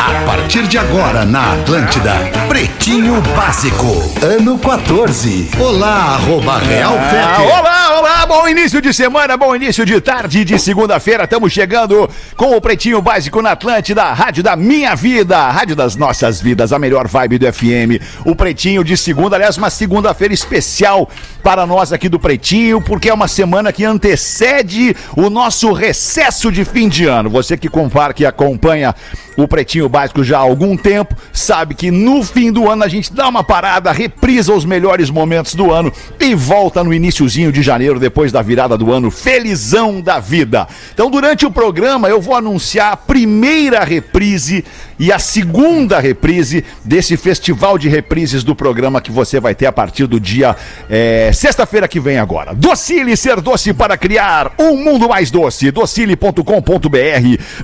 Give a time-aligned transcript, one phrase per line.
[0.00, 2.14] A partir de agora na Atlântida,
[2.48, 3.86] Pretinho Básico,
[4.22, 5.50] ano 14.
[5.58, 10.58] Olá, arroba Real Ah, olá, olá, bom início de semana, bom início de tarde de
[10.58, 11.24] segunda-feira.
[11.24, 16.40] Estamos chegando com o Pretinho Básico na Atlântida, rádio da minha vida, rádio das nossas
[16.40, 18.00] vidas, a melhor vibe do FM.
[18.24, 21.10] O Pretinho de segunda, aliás, uma segunda-feira especial
[21.48, 26.62] para nós aqui do Pretinho, porque é uma semana que antecede o nosso recesso de
[26.62, 27.30] fim de ano.
[27.30, 28.94] Você que compara, que acompanha
[29.34, 33.12] o Pretinho Básico já há algum tempo, sabe que no fim do ano a gente
[33.14, 35.90] dá uma parada, reprisa os melhores momentos do ano
[36.20, 40.66] e volta no iniciozinho de janeiro, depois da virada do ano, felizão da vida.
[40.92, 44.64] Então, durante o programa, eu vou anunciar a primeira reprise
[44.98, 49.72] e a segunda reprise desse festival de reprises do programa que você vai ter a
[49.72, 50.56] partir do dia
[50.90, 52.52] eh, sexta-feira que vem agora.
[52.52, 55.70] Docile ser doce para criar um mundo mais doce.
[55.70, 56.42] Docile.com.br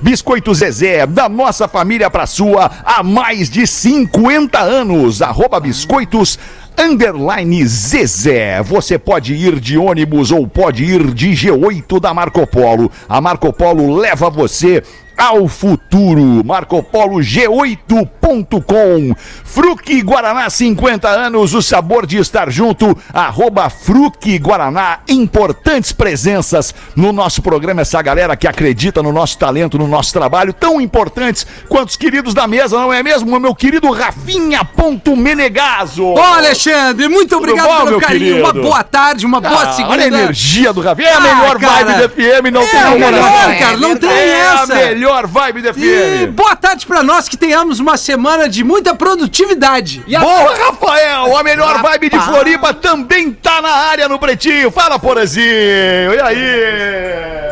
[0.01, 5.21] Biscoito Zezé, da nossa família para sua há mais de 50 anos.
[5.21, 6.39] Arroba biscoitos
[6.77, 8.61] Underline Zezé.
[8.63, 12.89] Você pode ir de ônibus ou pode ir de G8 da Marco Polo.
[13.09, 14.81] A Marco Polo leva você
[15.17, 16.43] ao futuro.
[16.45, 19.15] Marco Polo G8.com.
[19.43, 22.97] Fruque Guaraná 50 anos, o sabor de estar junto.
[23.13, 24.99] Arroba Fruque Guaraná.
[25.07, 27.81] Importantes presenças no nosso programa.
[27.81, 32.33] Essa galera que acredita no nosso talento, no nosso trabalho, tão importantes quanto os queridos
[32.33, 33.35] da mesa, não é mesmo?
[33.35, 36.03] O meu querido Rafinha Ponto Menegaso.
[36.05, 38.19] Ô, Alexandre, muito obrigado bom, pelo carinho.
[38.19, 38.39] querido?
[38.45, 39.93] Uma boa tarde, uma boa Ah, segunda.
[39.93, 41.09] olha a energia do Rafinha.
[41.09, 41.85] É a Ah, melhor cara.
[41.85, 44.73] vibe do FM, não É tem melhor, cara, não tem É essa.
[45.05, 46.31] Melhor vibe E FM.
[46.31, 50.03] boa tarde pra nós que tenhamos uma semana de muita produtividade.
[50.07, 51.37] E a- Boa, Rafael!
[51.37, 54.71] A melhor vibe de Floripa também tá na área no Pretinho.
[54.71, 55.45] Fala, Porazinho!
[55.45, 57.44] E aí?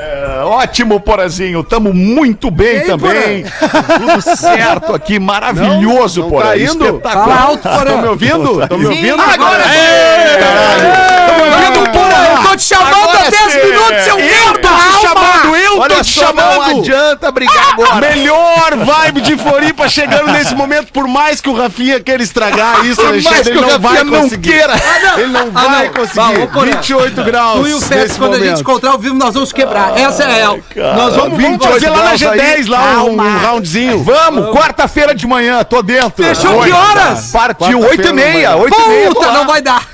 [0.46, 1.64] Ótimo, Porazinho.
[1.64, 3.44] Tamo muito bem Ei, também.
[3.44, 5.20] Tudo certo aqui.
[5.20, 6.48] Maravilhoso, Não, não Porã.
[6.50, 7.02] tá indo?
[7.02, 7.80] Fala alto, Porã.
[7.84, 8.62] Estão me ouvindo?
[8.64, 9.22] Estão me ouvindo?
[9.22, 12.14] Agora Ei, Tamo ouvindo, Porã.
[12.44, 13.60] Eu tô te chamando há 10 sim.
[13.60, 14.60] minutos, seu Eu merda!
[14.60, 16.80] tô te chamando, eu Olha tô te só, não chamando.
[16.82, 18.10] adianta brigar agora.
[18.14, 23.02] Melhor vibe de Floripa chegando nesse momento, por mais que o Rafinha queira estragar isso,
[23.02, 24.50] Alexandre, mais que ele o não vai Rafinha não conseguir.
[24.52, 24.74] queira.
[25.18, 25.94] Ele não Ah, vai não.
[25.94, 26.16] conseguir.
[26.16, 26.66] Vai, ô, Porã.
[26.72, 29.98] 28 graus Tu e o Félix, quando a gente encontrar ao vivo, nós vamos quebrar.
[29.98, 30.60] Essa é ela.
[30.96, 34.04] Nós vamos, Vamos, vamos fazer lá na 28 graus G10, lá um, um roundzinho.
[34.04, 36.24] Vamos, quarta-feira de manhã, tô dentro.
[36.24, 37.32] Fechou que horas?
[37.32, 39.08] Partiu, Quarta-feira 8 e meia, 8 e meia.
[39.10, 39.34] tô Puta, lá.
[39.34, 39.93] não vai dar.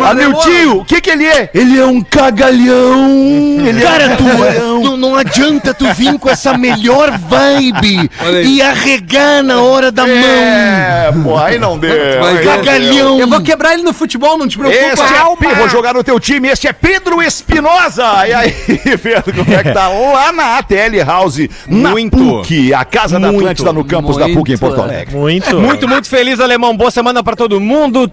[0.00, 1.50] Ah, meu tio, o que que ele é?
[1.52, 3.58] Ele é um cagalhão.
[3.66, 4.82] Ele Cara, é um tu, cagalhão.
[4.82, 8.08] tu não adianta tu vir com essa melhor vibe
[8.44, 10.14] e arregar na hora da mão.
[10.16, 11.90] É, pô, aí não deu.
[12.20, 13.18] Não Cagalhão.
[13.20, 14.82] Eu vou quebrar ele no futebol, não te preocupa.
[14.82, 18.26] Este é, Pe- vou jogar no teu time, este é Pedro Espinosa.
[18.26, 18.50] E aí,
[19.02, 19.88] Pedro, como é que tá?
[19.88, 22.16] Lá na ATL House, na Muito.
[22.16, 23.40] PUC, a casa da Muito.
[23.40, 24.84] Atlântida no campus da PUC em Muito, Porto é.
[24.84, 25.16] Alegre.
[25.16, 25.58] Muito.
[25.60, 26.76] Muito, muito feliz, Alemão.
[26.76, 27.67] Boa semana pra todo mundo.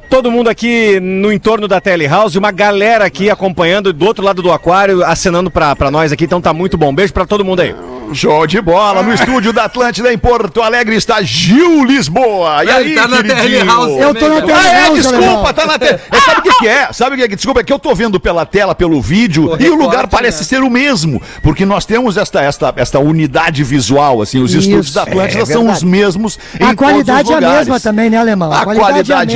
[0.10, 2.38] Todo mundo aqui no entorno da Telehouse.
[2.38, 6.26] Uma galera aqui acompanhando do outro lado do aquário, acenando pra, pra nós aqui.
[6.26, 6.94] Então tá muito bom.
[6.94, 7.76] Beijo pra todo mundo aí.
[8.14, 9.02] Show de bola.
[9.02, 12.64] No estúdio da Atlântida em Porto Alegre está Gil Lisboa.
[12.64, 16.00] E aí, Ele tá na Eu tô na TL Ah, é, desculpa, tá na tela.
[16.12, 16.94] É, sabe o que, que é?
[16.94, 19.62] Sabe o que, que Desculpa, é que eu tô vendo pela tela, pelo vídeo, O
[19.62, 20.44] e o lugar parece né?
[20.46, 21.22] ser o mesmo.
[21.42, 25.46] Porque nós temos esta, esta, esta unidade visual, assim, os Isso, estúdios da Atlântida é
[25.46, 25.78] são verdade.
[25.78, 26.40] os mesmos.
[26.60, 28.52] em A todos qualidade os é a mesma também, né, alemão?
[28.54, 29.35] A qualidade é a mesma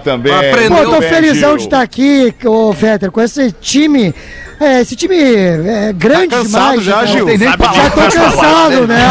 [0.00, 0.32] também.
[0.32, 4.14] Aprendeu Pô, tô felizão de estar aqui, ô Fetter, com esse time.
[4.60, 6.82] É, esse time é grande Tá cansado demais.
[6.84, 7.06] já, né?
[7.08, 7.38] Gil?
[7.38, 7.56] Já
[7.90, 9.04] tô cansado, né?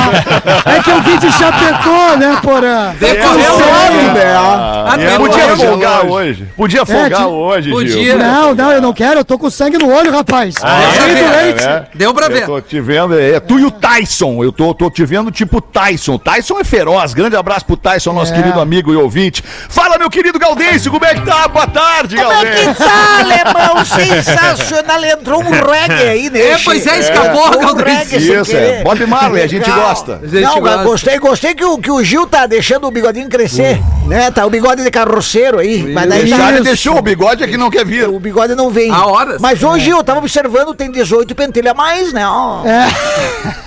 [0.66, 2.94] É que eu vim de Chapecó, né, porã?
[3.00, 4.36] Decorreu logo, né?
[4.38, 6.48] Ah, É, podia folgar hoje.
[6.56, 7.92] Podia folgar ti- hoje, Podia.
[7.94, 8.18] Gil.
[8.18, 10.56] Não, não, eu não quero, eu tô com sangue no olho, rapaz.
[10.56, 10.98] é?
[10.98, 11.64] Sangue do É, leite.
[11.66, 11.86] né?
[11.94, 12.44] Deu pra ver.
[12.44, 14.44] Eu tô te vendo, é tu e o Tyson.
[14.44, 16.18] Eu tô, tô te vendo tipo Tyson.
[16.18, 17.14] Tyson é feroz.
[17.14, 18.36] Grande abraço pro Tyson, nosso É.
[18.36, 19.44] querido amigo e ouvinte.
[19.70, 21.48] Fala, meu querido Gaudêncio, como é que tá?
[21.48, 22.76] Boa tarde, Como é que Gaudêncio.
[22.86, 23.86] tá, alemão?
[23.86, 25.04] Sensacional.
[25.04, 26.40] Entrou um reggae aí, né?
[26.40, 27.86] É, pois é, escapou, Um Galdêncio.
[28.20, 28.84] reggae Isso, é.
[28.84, 29.88] Bob Marley, a gente Legal.
[29.88, 30.20] gosta.
[30.24, 30.84] A gente Não, gosta.
[30.84, 34.30] gostei, gostei que o, que o Gil tá deixando o bigodinho crescer, né?
[34.32, 35.84] Tá o bigode de carroceiro aí.
[35.94, 38.08] Mas daí Deixar, tá, deixou o bigode aqui não quer vir.
[38.08, 38.92] o bigode não vem.
[38.92, 39.42] Há horas.
[39.42, 42.26] Mas hoje eu tava observando, tem 18 pentelha a mais, né?
[42.28, 42.64] Ó.
[42.66, 42.88] É.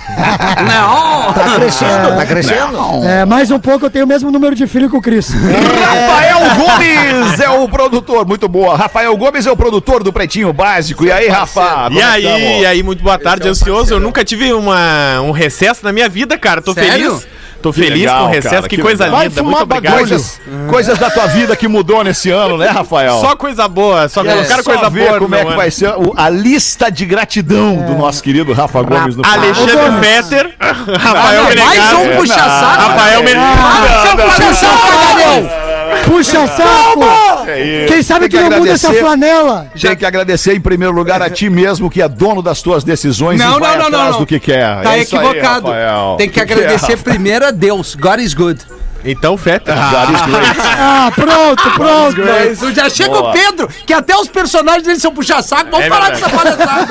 [0.67, 1.33] Não!
[1.33, 3.05] Tá crescendo, tá crescendo.
[3.05, 5.31] É, mais um pouco eu tenho o mesmo número de filho que o Cris.
[5.33, 8.75] Rafael Gomes é o produtor, muito boa.
[8.75, 11.05] Rafael Gomes é o produtor do Pretinho Básico.
[11.05, 11.89] E aí, Rafa?
[11.91, 13.93] E aí, e aí, muito boa tarde, ansioso.
[13.93, 16.61] Eu nunca tive uma, um recesso na minha vida, cara.
[16.61, 17.17] Tô Sério?
[17.17, 17.27] feliz.
[17.61, 19.23] Tô Que feliz legal, com o recesso, cara, que, que coisa legal.
[19.23, 19.43] linda.
[19.43, 19.97] Muito obrigado.
[19.97, 23.19] Coisas, coisas da tua vida que mudou nesse ano, né, Rafael?
[23.19, 25.19] Só coisa boa, só É, colocaram só coisa ver boa.
[25.19, 25.55] como é que ano.
[25.57, 29.99] vai ser a lista de gratidão do nosso querido Rafa Gomes no Alexandre.
[30.01, 32.81] Fetter, Rafael Mais Menegasso, um puxa-saco!
[32.83, 34.17] Rafael Menegasso.
[34.17, 35.66] Puxa saco!
[36.05, 37.03] Puxa saco!
[37.47, 39.71] É Quem sabe que que não muda essa flanela?
[39.79, 43.39] Tem que agradecer em primeiro lugar a ti mesmo, que é dono das tuas decisões
[43.39, 44.19] Não, e vai não, não, atrás não, não.
[44.19, 44.81] do que quer.
[44.81, 45.67] Tá É aí, equivocado.
[45.67, 46.15] Rafael.
[46.17, 47.03] Tem que é, agradecer Rafa?
[47.03, 47.95] primeiro a Deus.
[47.95, 48.59] God is good.
[49.07, 49.73] Então, Fetter.
[49.73, 50.57] God is great.
[50.79, 52.21] Ah, pronto, pronto.
[52.51, 53.29] Isso, já chega Boa.
[53.29, 55.71] o Pedro, que até os personagens dele são puxa-saco.
[55.71, 56.87] Vamos É parar com essa palhaçada.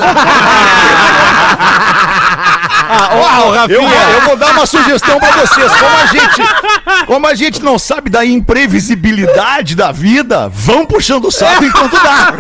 [3.69, 5.73] Eu, vou- eu vou dar uma sugestão pra vocês.
[5.73, 6.43] Como a gente,
[7.07, 12.33] como a gente não sabe da imprevisibilidade da vida, vão puxando o saco enquanto dá.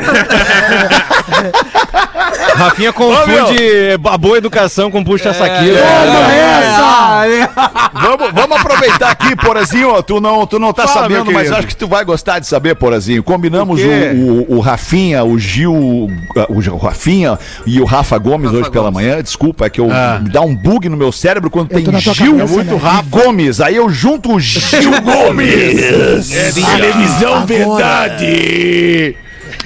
[2.56, 5.74] Rafinha confunde a boa educação com puxa-saquinho.
[5.76, 7.50] Toma essa!
[7.94, 9.34] Vamos, vamos aproveitar aqui,
[9.66, 9.90] Porazinho.
[9.90, 12.46] ó, Tu não, tu não tá Fala, sabendo, mas acho que tu vai gostar de
[12.46, 13.22] saber, Porazinho.
[13.22, 16.10] Combinamos O o, o, o Rafinha, o Gil, o,
[16.48, 19.22] o Rafinha e o Rafa Gomes hoje pela manhã.
[19.22, 19.88] Desculpa, é que eu
[20.20, 22.80] me dá um bug no meu cérebro quando Eu tem Gil cabeça, muito né?
[22.80, 23.08] Rafa.
[23.08, 23.60] Gomes.
[23.60, 26.28] Aí eu junto o Gil Gomes.
[26.54, 29.16] Televisão Verdade.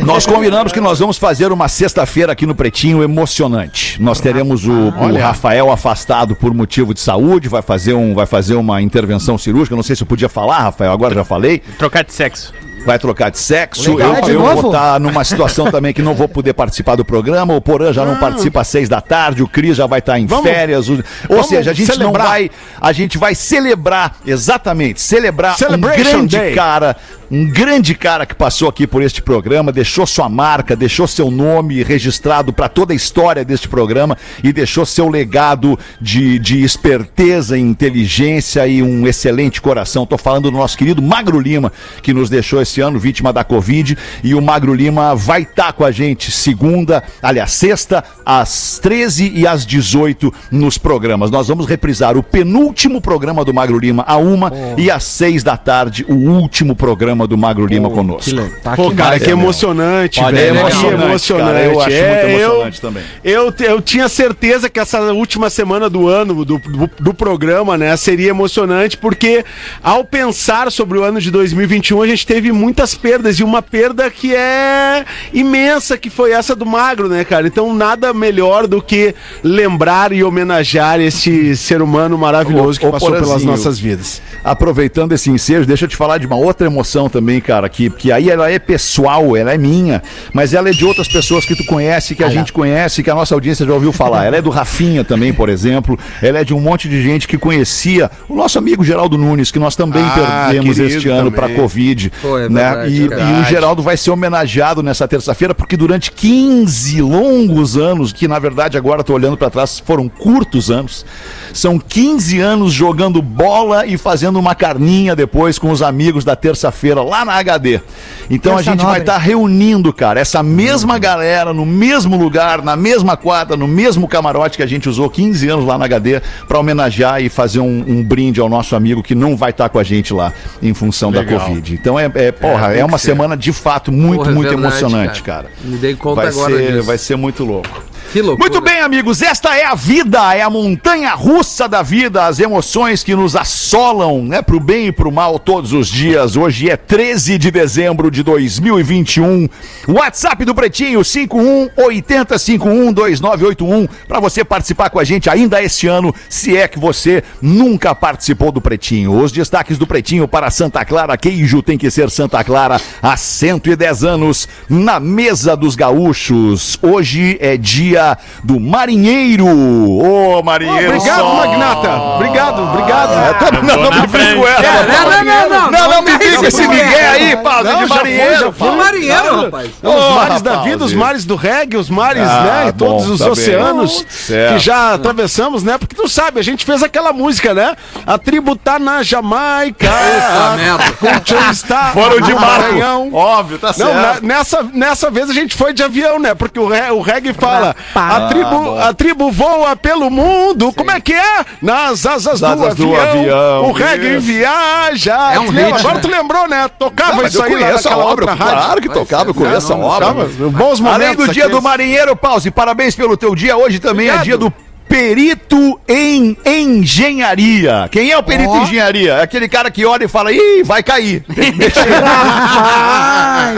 [0.04, 4.00] Nós combinamos que nós vamos fazer uma sexta-feira aqui no Pretinho emocionante.
[4.00, 8.54] Nós teremos o, o Rafael afastado por motivo de saúde, vai fazer, um, vai fazer
[8.54, 9.76] uma intervenção cirúrgica.
[9.76, 11.60] Não sei se eu podia falar, Rafael, agora já falei.
[11.78, 12.52] Trocar de sexo.
[12.86, 13.90] Vai trocar de sexo.
[13.94, 17.04] Legal, eu de eu vou estar numa situação também que não vou poder participar do
[17.04, 17.54] programa.
[17.54, 20.24] O Porã já não participa às seis da tarde, o Cris já vai estar em
[20.26, 20.88] Vamos- férias.
[20.88, 20.98] o-
[21.28, 22.22] Ou seja, a gente celebrar.
[22.24, 22.50] não vai.
[22.80, 26.54] A gente vai celebrar, exatamente, celebrar um grande Day.
[26.54, 26.96] cara,
[27.30, 31.82] um grande cara que passou aqui por este programa, deixou sua marca, deixou seu nome
[31.82, 38.66] registrado para toda a história deste programa e deixou seu legado de, de esperteza, inteligência
[38.66, 40.04] e um excelente coração.
[40.04, 41.72] Tô falando do nosso querido Magro Lima,
[42.02, 43.96] que nos deixou esse ano vítima da Covid.
[44.24, 49.46] E o Magro Lima vai estar com a gente segunda, aliás, sexta, às 13 e
[49.46, 51.30] às 18 nos programas.
[51.30, 55.56] Nós vamos reprisar o penúltimo programa do Magro Lima a uma e às seis da
[55.56, 58.30] tarde, o último programa do Magro Lima conosco.
[58.76, 60.50] Pô, cara, que É, emocionante, Olha, velho.
[60.50, 61.52] é Que emocionante, emocionante.
[61.52, 63.02] cara, eu acho É, muito emocionante também.
[63.24, 67.96] Eu, eu tinha certeza que essa última semana do ano, do, do, do programa, né,
[67.96, 69.44] seria emocionante, porque
[69.82, 74.10] ao pensar sobre o ano de 2021, a gente teve muitas perdas, e uma perda
[74.10, 77.46] que é imensa, que foi essa do Magro, né, cara?
[77.46, 83.12] Então, nada melhor do que lembrar e homenagear esse ser humano maravilhoso Ô, que passou
[83.12, 84.22] pelas nossas vidas.
[84.44, 88.10] Aproveitando esse ensejo, deixa eu te falar de uma outra emoção também, cara, que, que
[88.10, 90.02] aí ela é pessoal, ela é minha,
[90.32, 93.14] mas ela é de outras pessoas que tu conhece, que a gente conhece, que a
[93.14, 94.24] nossa audiência já ouviu falar.
[94.24, 95.98] Ela é do Rafinha também, por exemplo.
[96.22, 99.58] Ela é de um monte de gente que conhecia o nosso amigo Geraldo Nunes, que
[99.58, 101.50] nós também Ah, perdemos este ano para.
[101.50, 102.12] Covid.
[102.22, 102.70] Pô, é né?
[102.70, 103.22] verdade, e, cara.
[103.22, 108.38] e o Geraldo vai ser homenageado nessa terça-feira, porque durante 15 longos anos, que na
[108.38, 111.04] verdade agora tô olhando para trás, foram curtos anos,
[111.52, 116.89] são 15 anos jogando bola e fazendo uma carninha depois com os amigos da terça-feira
[116.94, 117.80] lá na HD.
[118.28, 118.92] Então a gente nobre.
[118.92, 124.06] vai estar reunindo, cara, essa mesma galera no mesmo lugar, na mesma quadra, no mesmo
[124.06, 127.84] camarote que a gente usou 15 anos lá na HD para homenagear e fazer um,
[127.86, 130.32] um brinde ao nosso amigo que não vai estar com a gente lá
[130.62, 131.74] em função da Covid.
[131.74, 135.22] Então é, é porra, é, uma semana de fato muito, Porra, é muito verdade, emocionante,
[135.22, 135.48] cara.
[135.48, 135.54] cara.
[135.64, 136.82] Me dei conta vai agora ser, disso.
[136.84, 137.90] Vai ser muito louco.
[138.12, 138.50] Que loucura.
[138.50, 143.04] Muito bem, amigos, esta é a vida, é a montanha russa da vida, as emoções
[143.04, 146.34] que nos assolam, né, pro bem e pro mal todos os dias.
[146.34, 149.48] Hoje é 13 de dezembro de 2021.
[149.86, 156.66] WhatsApp do Pretinho 5180512981 para você participar com a gente ainda este ano, se é
[156.66, 159.22] que você nunca participou do Pretinho.
[159.22, 164.02] Os destaques do Pretinho para Santa Clara, queijo tem que ser Santa Clara há 110
[164.02, 166.76] anos na mesa dos gaúchos.
[166.82, 167.99] Hoje é dia
[168.44, 169.46] do marinheiro.
[169.46, 170.94] Ô, marinheiro.
[170.96, 171.34] Obrigado, só.
[171.36, 171.90] Magnata.
[172.16, 173.12] Obrigado, obrigado.
[173.12, 174.26] É, tá- não, não, na me frente.
[174.26, 174.64] vem com ela.
[174.64, 175.70] É, não, não, não, não.
[175.70, 178.40] Não, não me vem mete esse Miguel aí, Pause, Não, de já foi, marinheiro.
[178.40, 178.70] já foi.
[178.70, 179.70] Que marinheiro, rapaz.
[179.82, 182.68] Não, os Ô, mares da rapaz, vida, os mares do reggae, os mares, Ah, né?
[182.68, 185.76] E todos bom, os tá oceanos que já atravessamos, né?
[185.78, 187.74] Porque tu sabe, a gente fez aquela música, né?
[188.06, 189.88] A tribo tá na Jamaica.
[189.90, 191.16] Puta merda.
[191.16, 192.40] O tio está Foram de barco.
[192.50, 193.10] Maranhão.
[193.12, 193.94] Óbvio, tá Não, certo.
[193.94, 196.34] na- nessa, nessa vez a gente foi de avião, né?
[196.34, 200.72] Porque o, re, o reggae fala: a tribo, a tribo voa pelo mundo.
[200.72, 201.44] Como é que é?
[201.62, 204.20] Nas asas, Nas do, asas do avião, avião, O reggae isso.
[204.26, 205.32] viaja.
[205.34, 205.70] É um Tu lembra?
[205.72, 206.00] hit, Agora né?
[206.00, 206.70] tu lembrou, né?
[206.78, 209.76] Tocava Não, mas isso eu aí conheço a obra, claro que tocava, eu conheço a
[209.76, 210.12] obra.
[210.50, 211.06] Bons momentos.
[211.06, 213.56] Além do dia do marinheiro, Pause, parabéns pelo teu dia.
[213.56, 214.52] Hoje também é dia do
[214.88, 217.88] perito em engenharia.
[217.90, 219.14] Quem é o perito em engenharia?
[219.14, 221.24] É aquele cara que olha e fala, ih, vai cair.
[221.34, 221.84] Tem que, mexer.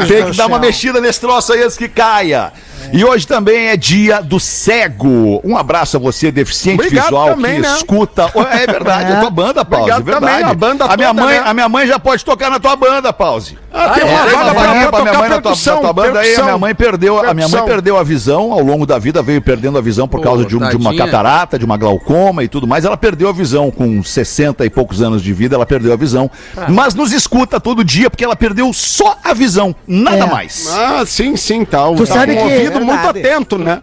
[0.09, 2.53] Tem que dar uma mexida nesse troço aí antes que caia.
[2.93, 5.41] E hoje também é dia do cego.
[5.45, 7.75] Um abraço a você, deficiente Obrigado visual, também, que né?
[7.77, 8.31] escuta.
[8.53, 9.17] É verdade, É.
[9.17, 9.83] a tua banda, Pause.
[9.93, 10.33] Obrigado é verdade.
[10.33, 11.43] também, a banda a minha toda, mãe, né?
[11.47, 13.59] a minha mãe já pode tocar na tua banda, Pause.
[13.75, 14.33] Ah, tem Ah, uma é?
[14.33, 15.75] vaga pra, pra minha mãe na tua, percussão.
[15.77, 16.45] na tua banda aí, a percussão.
[16.45, 17.65] minha mãe perdeu, a minha mãe Percussão.
[17.67, 20.57] perdeu a visão ao longo da vida, veio perdendo a visão por Pô, causa de,
[20.57, 22.85] um- de uma catarata, de uma glaucoma e tudo mais.
[22.85, 26.31] Ela perdeu a visão com 60 e poucos anos de vida, ela perdeu a visão.
[26.69, 30.27] Mas nos escuta todo dia porque ela perdeu só a visão, nada É.
[30.27, 30.69] mais.
[30.71, 31.87] Ah, sim, sim, tá.
[31.97, 33.27] Tu tá sabe que- ouvido muito Verdade.
[33.27, 33.83] atento, né?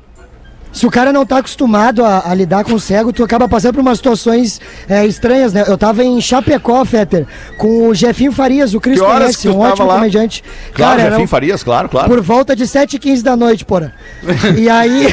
[0.72, 3.74] Se o cara não tá acostumado a, a lidar com o cego, tu acaba passando
[3.74, 5.64] por umas situações é, estranhas, né?
[5.68, 7.26] Eu tava em Chapecó, Fetter,
[7.58, 9.96] com o Jefinho Farias, o Cris conhece, um ótimo lá?
[9.96, 10.44] comediante.
[10.74, 12.08] Claro, Cara, Jefinho Farias, claro, claro.
[12.08, 13.94] por volta de 7h15 da noite, porra.
[14.58, 15.08] E aí...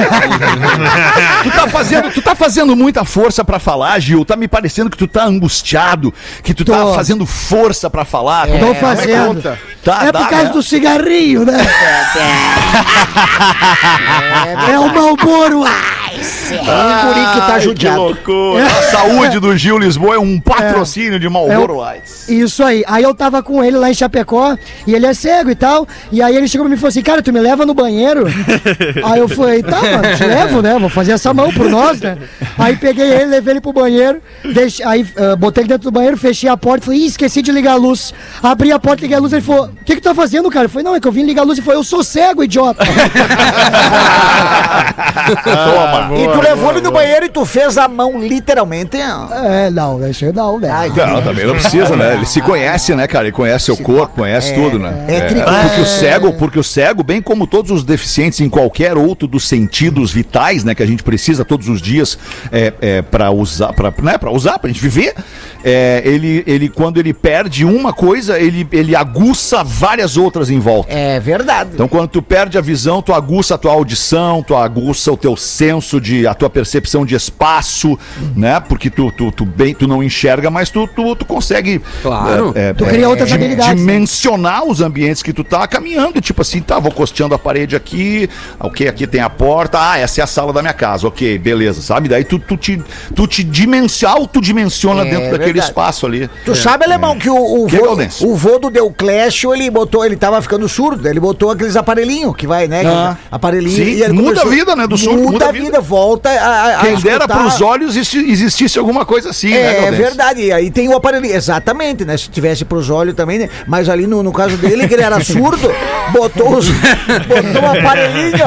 [1.42, 4.24] Tu tá fazendo, tu tá fazendo muita força pra falar, Gil.
[4.24, 6.94] Tá me parecendo que tu tá angustiado, que tu tá Tô.
[6.94, 8.46] fazendo força pra falar.
[8.46, 9.26] Tô Como é fazendo.
[9.34, 9.58] conta?
[9.82, 10.50] Tá, é dá, por causa né?
[10.52, 11.56] do cigarrinho, né?
[14.70, 15.60] É o Malboro.
[15.62, 15.64] O
[16.20, 17.96] guri que tá judiado.
[17.96, 18.66] Que loucura.
[18.66, 22.28] A saúde do Gil Lisboa é um patrocínio de Marlboro Lights.
[22.28, 22.84] Isso aí.
[22.86, 25.86] Aí eu tava com ele lá em Chapecó e ele é cego e tal.
[26.12, 28.26] E aí ele chegou pra mim e falou assim: Cara, tu me leva no banheiro?
[29.04, 30.78] aí eu falei: Tá, mano, te levo, né?
[30.78, 32.18] Vou fazer essa mão por nós, né?
[32.58, 34.20] Aí peguei ele, levei ele pro banheiro.
[34.44, 36.86] Deixei, aí ah, botei ele dentro do banheiro, fechei a porta.
[36.86, 38.14] Falei: Ih, esqueci de ligar a luz.
[38.42, 39.32] Abri a porta, liguei a luz.
[39.32, 40.66] Ele falou: O que que tu tá fazendo, cara?
[40.66, 41.58] Eu falei: Não, é que eu vim ligar a luz.
[41.58, 42.84] Ele falou: Eu sou cego, idiota.
[45.44, 46.09] Toma.
[46.16, 48.96] E tu levou ele no banheiro e tu fez a mão literalmente.
[48.96, 50.90] é, não, isso não, né?
[50.96, 52.14] Não, também não precisa, né?
[52.14, 53.26] Ele se conhece, né, cara?
[53.26, 55.04] Ele conhece seu corpo, conhece tudo, né?
[55.08, 58.96] é tri- Porque o cego, porque o cego, bem como todos os deficientes em qualquer
[58.96, 62.18] outro dos sentidos vitais, né, que a gente precisa todos os dias
[62.50, 65.14] é, é, para usar, para né, pra usar, pra gente viver,
[65.64, 70.92] é, ele, ele quando ele perde uma coisa, ele, ele aguça várias outras em volta.
[70.92, 71.70] É verdade.
[71.74, 75.36] Então, quando tu perde a visão, tu aguça a tua audição, tu aguça o teu
[75.36, 77.98] senso de, a tua percepção de espaço,
[78.34, 78.60] né?
[78.60, 81.80] Porque tu, tu, tu bem, tu não enxerga, mas tu, tu, tu consegue.
[82.02, 82.54] Claro.
[82.76, 83.92] Tu cria outras habilidades, né?
[83.92, 88.28] Dimensionar os ambientes que tu tá caminhando, tipo assim, tá, vou costeando a parede aqui,
[88.58, 91.82] ok, aqui tem a porta, ah, essa é a sala da minha casa, ok, beleza,
[91.82, 92.08] sabe?
[92.08, 92.82] Daí tu, tu te,
[93.14, 96.28] tu te dimensiona, autodimensiona É dentro daquele espaço ali.
[96.44, 100.16] Tu sabe, alemão, que o, o, Que, vô, o vô do Deuclésio, ele botou, ele
[100.16, 102.82] tava ficando surdo, ele botou aqueles aparelhinhos que vai, né?
[102.86, 103.16] Ah.
[103.30, 103.76] Aparelhinho.
[103.76, 105.64] Sim, e ele muda a vida, né, do surdo, Muda, muda a a vida.
[105.64, 107.38] vida, volta a, a Quem dera escutar.
[107.38, 109.96] pros olhos existi- existisse alguma coisa assim, né, É Gaudencio?
[110.04, 112.16] verdade, e aí tem o aparelhinho, exatamente, né?
[112.16, 113.48] Se tivesse pros olhos também, né?
[113.66, 115.68] Mas ali no, no caso dele, que ele era surdo,
[116.12, 118.44] botou, os, botou o aparelhinho,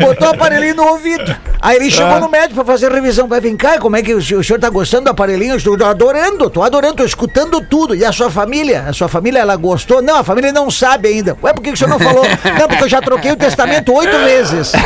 [0.00, 1.34] botou o aparelhinho no ouvido.
[1.60, 1.90] Aí ele Ah.
[1.92, 3.28] chegou no médico pra fazer revisão.
[3.28, 5.52] Vai, vem cá, como é que o senhor, o senhor tá gostando do aparelhinho?
[5.52, 7.94] Eu estou adorando, tô adorando, tô escutando tudo.
[7.94, 8.86] E a sua família?
[8.88, 10.02] A sua família, ela gostou?
[10.02, 11.36] Não, a família não sabe ainda.
[11.42, 12.24] Ué, por que que o senhor não falou?
[12.58, 14.72] Não, porque eu já troquei o testamento oito vezes.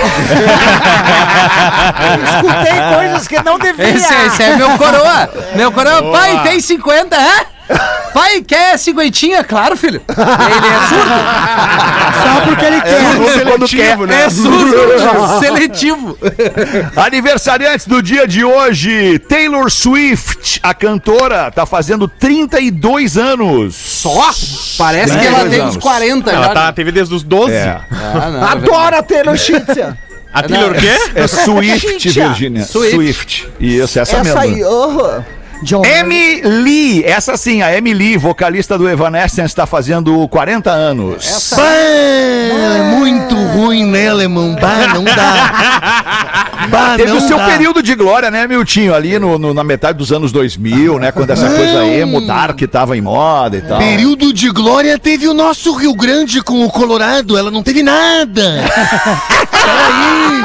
[2.25, 3.89] Escutei coisas que não devia.
[3.89, 5.31] Esse, esse é meu coroa.
[5.55, 6.13] Meu coroa.
[6.13, 7.47] Pai, tem 50, é?
[8.15, 9.43] Pai, quer cinquentinha?
[9.43, 10.01] Claro, filho.
[10.09, 11.13] Ele é surdo.
[12.23, 13.45] Só porque ele quer.
[13.45, 14.23] quando quer, né?
[14.23, 14.75] É surdo.
[15.41, 16.17] Seletivo.
[16.97, 23.75] Aniversariantes do dia de hoje, Taylor Swift, a cantora, tá fazendo 32 anos.
[23.75, 24.31] Só?
[24.79, 26.37] Parece que ela tem uns 40 já.
[26.37, 27.53] Ela tá, teve desde os 12.
[27.53, 29.67] É, Ah, não, Adora Taylor Swift.
[30.37, 30.87] A Taylor o quê?
[31.15, 32.65] é Swift, Virginia.
[32.65, 32.95] Swift.
[32.95, 33.49] Swift.
[33.59, 34.39] Isso, essa, Essa mesmo.
[34.39, 35.25] aí, aham.
[35.63, 35.83] John.
[36.45, 41.53] Lee, essa sim, a Lee, vocalista do Evanescence, está fazendo 40 anos.
[41.57, 44.55] Bah, é muito ruim, né, alemão?
[44.61, 45.53] Bah, não dá.
[46.71, 47.47] Bah, Teve não o seu dá.
[47.47, 48.93] período de glória, né, Miltinho?
[48.93, 51.13] Ali no, no- na metade dos anos 2000, né?
[51.13, 53.79] Quando essa coisa emo, dark tava em moda e tal.
[53.79, 58.65] Período de glória teve o nosso Rio Grande com o Colorado, ela não teve nada.
[59.53, 60.43] Peraí.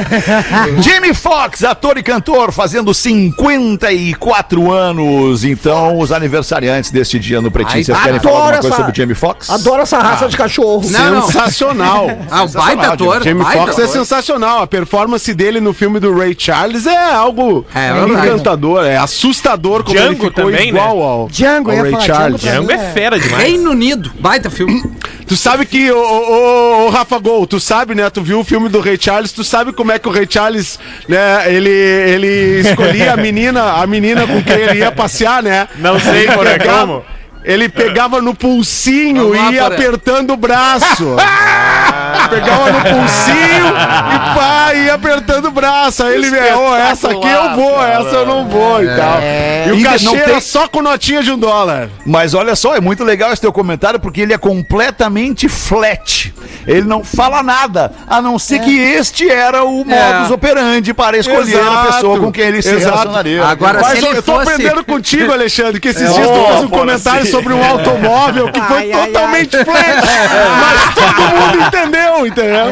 [0.82, 5.44] Jamie Foxx, ator e cantor, fazendo 54 anos.
[5.44, 7.78] Então, os aniversariantes deste dia no Pretinho.
[7.78, 9.50] Ai, Vocês querem falar alguma coisa essa- sobre o Jamie Foxx?
[9.50, 10.82] Adoro essa raça de cachorro.
[10.90, 11.22] Não, não.
[11.26, 12.10] Sensacional.
[12.30, 13.22] Ah, o baita ator.
[13.22, 14.62] Jamie baita Foxx é sensacional.
[14.62, 18.26] A performance dele no filme do Ray Charles é algo É, verdade.
[18.28, 22.40] encantador, é assustador como ele Django ficou também, igual ao, Django, ao Ray Charles.
[22.40, 23.42] Django Django é fera demais.
[23.42, 24.12] Reino Unido.
[24.18, 24.82] Baita filme.
[25.26, 28.08] Tu sabe que, ô, ô, ô, ô, Rafa Gol, tu sabe, né?
[28.10, 30.78] Tu viu o filme do Ray Charles, tu sabe como é que o Ray Charles,
[31.08, 35.66] né, ele, ele escolhia a menina, a menina com quem ele ia passear, né?
[35.78, 37.04] Não sei, por é como.
[37.44, 41.16] Ele pegava no pulsinho Vamos e ia apertando o braço.
[42.30, 46.02] Pegava no pulsinho e pá, ia apertando o braço.
[46.04, 49.18] Aí ele, ô, essa aqui eu vou, essa eu não vou e tal.
[49.68, 51.88] E o cachê era só com notinha de um dólar.
[52.06, 56.32] Mas olha só, é muito legal esse teu comentário porque ele é completamente flat.
[56.66, 61.56] Ele não fala nada, a não ser que este era o modus operandi para escolher
[61.56, 62.84] a Exato, pessoa com quem ele se exato.
[62.94, 63.44] relacionaria.
[63.44, 66.46] Agora, Mas se ele eu tô fosse- aprendendo contigo, Alexandre, que esses É, dias tu
[66.46, 67.26] fez um comentário.
[67.32, 70.02] Sobre um automóvel que foi totalmente flat.
[70.60, 72.66] Mas todo mundo entendeu, entendeu?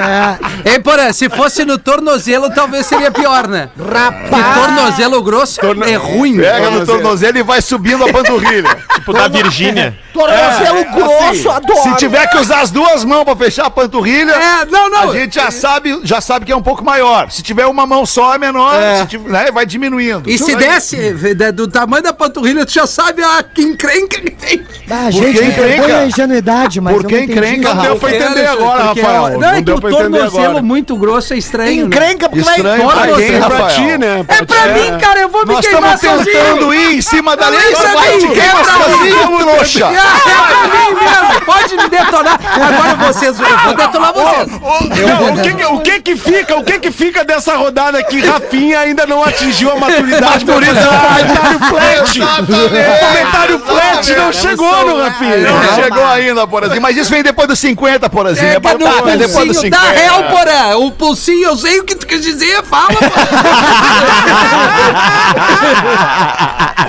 [0.65, 3.69] Ei, porra, se fosse no tornozelo, talvez seria pior, né?
[3.79, 4.55] Rapaz!
[4.55, 6.37] tornozelo grosso é ruim.
[6.39, 8.77] Pega no tornozelo e vai subindo a panturrilha.
[8.95, 9.97] Tipo da Virgínia.
[10.13, 11.83] Tornozelo grosso, Assim, adoro.
[11.83, 15.11] Se tiver que usar as duas mãos pra fechar a panturrilha, É, não, não.
[15.11, 17.31] a gente já sabe, já sabe que é um pouco maior.
[17.31, 20.29] Se tiver uma mão só é menor, se tiver- né, vai diminuindo.
[20.29, 21.15] E se desce
[21.55, 24.50] do tamanho da panturrilha, tu já sabe a que encrenca que tem.
[24.93, 25.99] Ah, Por gente, que me perdoe encrenca?
[25.99, 27.75] a ingenuidade, mas Por eu que não entendi encrenca.
[27.75, 29.29] Não deu pra entender agora, Porque Rafael.
[29.29, 31.77] é- Não, é que o tornozelo muito grosso é estranho.
[31.83, 31.87] né?
[31.87, 33.17] Encrenca, porque vai tornozelo.
[33.17, 33.69] quem, pra Rafael?
[33.77, 34.25] ti, né?
[34.29, 36.45] É pra mim, cara, eu vou me Nós queimar estamos sozinho.
[36.45, 39.85] tentando ir em cima da lei, é pra vai te é queimar sozinho, trouxa.
[39.87, 41.41] É pra mim mesmo.
[41.47, 42.41] Pode me detonar.
[42.53, 44.49] Agora vocês, eu vou detonar vocês.
[44.51, 49.23] Não, o, que, que- fica, o que que fica dessa rodada que Rafinha ainda não
[49.23, 52.21] atingiu a maturidade um comentário flat?
[52.21, 55.37] O comentário flat não chegou no Rafinha.
[55.39, 56.81] Não chegou ainda, Porazinho.
[56.83, 58.47] Mas isso vem depois dos 50, Porazinho.
[58.47, 59.79] É, É, batata, é depois dos pulsinho 50.
[59.79, 60.77] da real, porra.
[60.79, 62.89] O pulsinho, eu sei o que tu quer dizer, fala,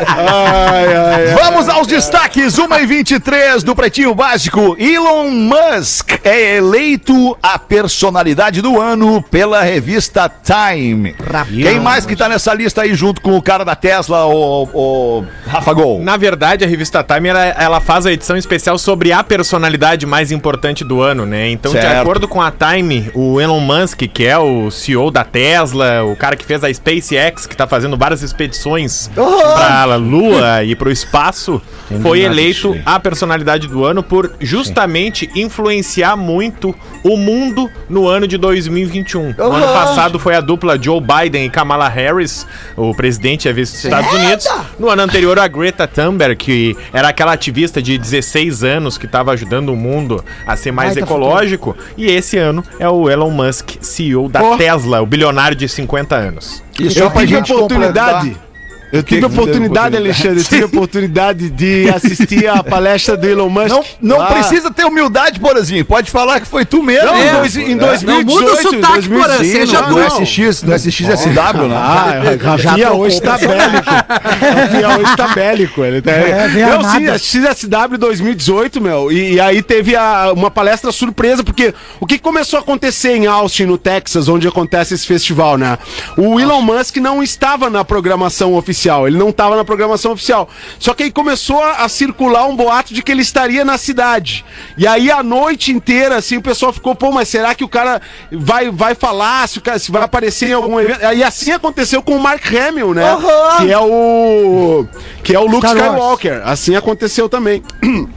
[0.08, 1.36] Ai, ai, ai.
[1.36, 4.75] Vamos aos destaques, 1 e 23 do Pretinho Básico.
[4.79, 11.15] Elon Musk é eleito a personalidade do ano pela revista Time.
[11.62, 15.25] Quem mais que tá nessa lista aí junto com o cara da Tesla, o, o
[15.48, 16.00] Rafa Gol?
[16.01, 20.31] Na verdade, a revista Time ela, ela faz a edição especial sobre a personalidade mais
[20.31, 21.50] importante do ano, né?
[21.50, 22.01] Então, de Certo.
[22.01, 26.36] acordo com a Time, o Elon Musk, que é o CEO da Tesla, o cara
[26.36, 31.62] que fez a SpaceX, que tá fazendo várias expedições pra Lua e pro espaço,
[32.01, 36.73] foi eleito a personalidade do ano por justamente influenciar muito
[37.04, 39.34] o mundo no ano de 2021.
[39.38, 43.54] No ano passado foi a dupla Joe Biden e Kamala Harris, o presidente e a
[43.54, 44.47] vice dos Estados Unidos.
[44.80, 49.32] No ano anterior, a Greta Thunberg, que era aquela ativista de 16 anos que estava
[49.32, 51.76] ajudando o mundo a ser mais Baita ecológico.
[51.98, 54.58] E esse ano é o Elon Musk, CEO da Oh.
[54.58, 56.63] Tesla, o bilionário de 50 anos.
[56.80, 58.30] E só Eu pra tive a oportunidade.
[58.30, 58.51] completar-
[58.91, 59.95] Eu tive oportunidade?
[59.95, 63.69] Alexandre, eu tive a oportunidade de assistir a palestra do Elon Musk.
[63.69, 63.84] Não,
[64.19, 65.86] não precisa ter humildade, Porazinho.
[65.86, 67.06] Pode falar que foi tu mesmo.
[67.08, 67.30] Não, É.
[67.30, 69.95] em, dois, em Não 2018, muda o sotaque, 2005, seja não, tu.
[70.19, 70.25] No.
[70.25, 71.75] SX, no SXSW, né?
[71.75, 73.89] Ah, Rafinha hoje tá bélico.
[73.89, 75.84] Rafinha hoje tá bélico.
[75.84, 76.12] Ele tá...
[76.12, 77.13] É, Não, sim, armada.
[77.13, 79.12] a XSW 2018, meu.
[79.12, 83.25] E, e aí teve a- uma palestra surpresa, porque o que começou a acontecer em
[83.25, 85.77] Austin, no Texas, onde acontece esse festival, né?
[86.17, 88.81] O Elon Musk não estava na programação oficial.
[89.08, 90.50] Ele não estava na programação oficial.
[90.80, 94.44] Só que aí começou a, a circular um boato de que ele estaria na cidade.
[94.78, 98.02] E aí a noite inteira, assim, o pessoal ficou, pô, mas será que o cara
[98.32, 101.02] vai, vai falar, se, o cara, se vai aparecer em algum evento?
[101.02, 103.17] E assim aconteceu com o Mark Hamill, né?
[103.58, 104.86] Que é o.
[105.24, 105.65] Que é o Luke.
[105.65, 106.41] Skywalker.
[106.44, 107.63] Assim aconteceu também.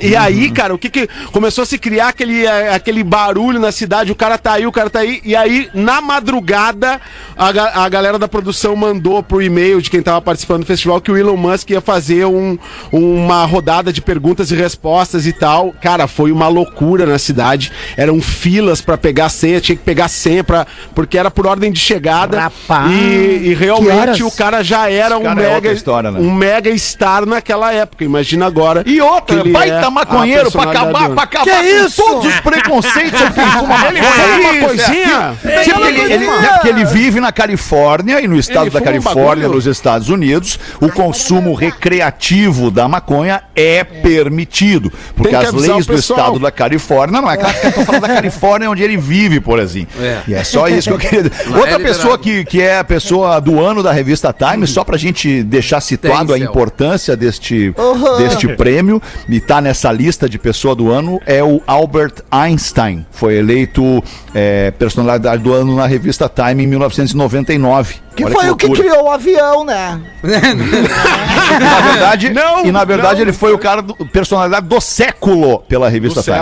[0.00, 3.70] E aí, cara, o que que começou a se criar aquele, eh, aquele barulho na
[3.70, 7.00] cidade, o cara tá aí, o cara tá aí, e aí, na madrugada,
[7.36, 11.00] a, ga- a galera da produção mandou pro e-mail de quem tava participando do festival
[11.00, 12.56] que o Elon Musk ia fazer um,
[12.90, 15.72] uma rodada de perguntas e respostas e tal.
[15.82, 20.42] Cara, foi uma loucura na cidade, eram filas pra pegar senha, tinha que pegar senha
[20.42, 22.90] pra, porque era por ordem de chegada, Rapaz.
[22.90, 26.20] e, e Que realmente o cara já era um cara é outra mega, história, né?
[26.20, 28.82] um mega star naquela época, imagina agora.
[28.86, 31.50] E outra, que ele baita é- maconheiro pra acabar, pra acabar Que
[31.80, 32.02] com isso?
[32.02, 33.20] todos os preconceitos.
[33.20, 35.36] Ele fuma uma coisinha?
[35.44, 38.82] é porque ele, ele- porque ele vive na Califórnia e no estado Ele da um
[38.84, 44.92] Califórnia, nos Estados Unidos, o consumo recreativo da maconha é permitido.
[45.16, 48.08] Porque as leis do estado da Califórnia, não é claro que eu tô falando da
[48.14, 49.88] Califórnia onde ele vive, por exemplo.
[50.26, 51.48] E é só isso que eu queria dizer.
[51.56, 54.96] Outra é pessoa que, que é a pessoa do ano da revista Time, só pra
[54.96, 57.74] gente deixar situado a importância deste,
[58.18, 63.06] deste prêmio e tá nessa lista de pessoa do ano é o Albert Einstein.
[63.10, 67.94] Foi eleito é, personalidade do ano na revista Time em 1999.
[68.14, 69.98] Que Olha foi o que criou o avião, né?
[70.22, 70.26] E
[71.64, 73.22] na verdade, Não, e na verdade não.
[73.22, 76.36] ele foi o cara do, personalidade do século pela revista Time.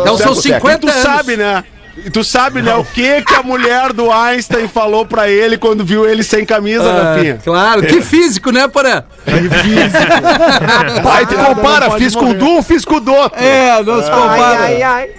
[0.00, 1.02] Então são Século, 50 E tu anos.
[1.02, 1.64] sabe, né?
[1.96, 5.84] E tu sabe, né, o que que a mulher do Einstein falou pra ele quando
[5.84, 7.38] viu ele sem camisa, Ah, Rafinha?
[7.44, 9.02] claro, que físico, né, Porã?
[11.12, 13.38] Aí tu compara, Não pode fiz com um, fiz com do outro.
[13.42, 14.58] É, não se compara.
[14.60, 15.10] Ai, ai, ai.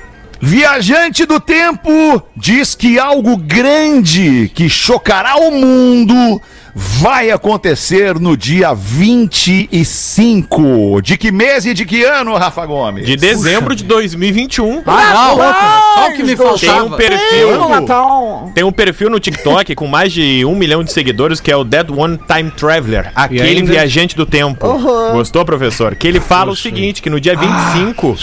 [0.42, 6.42] Viajante do tempo diz que algo grande que chocará o mundo
[6.76, 11.02] vai acontecer no dia 25.
[11.02, 13.06] De que mês e de que ano, Rafa Gomes?
[13.06, 14.82] De dezembro de 2021.
[14.86, 15.94] Ah, não.
[16.04, 16.98] Só o que me Tem um faltava.
[16.98, 17.70] perfil.
[17.70, 18.52] Natal.
[18.56, 21.64] Tem um perfil no TikTok com mais de um milhão de seguidores que é o
[21.64, 24.66] Dead One Time Traveler, aquele ainda- viajante do tempo.
[25.14, 25.96] Gostou, professor?
[25.96, 28.16] Que ele fala o seguinte: que no dia 25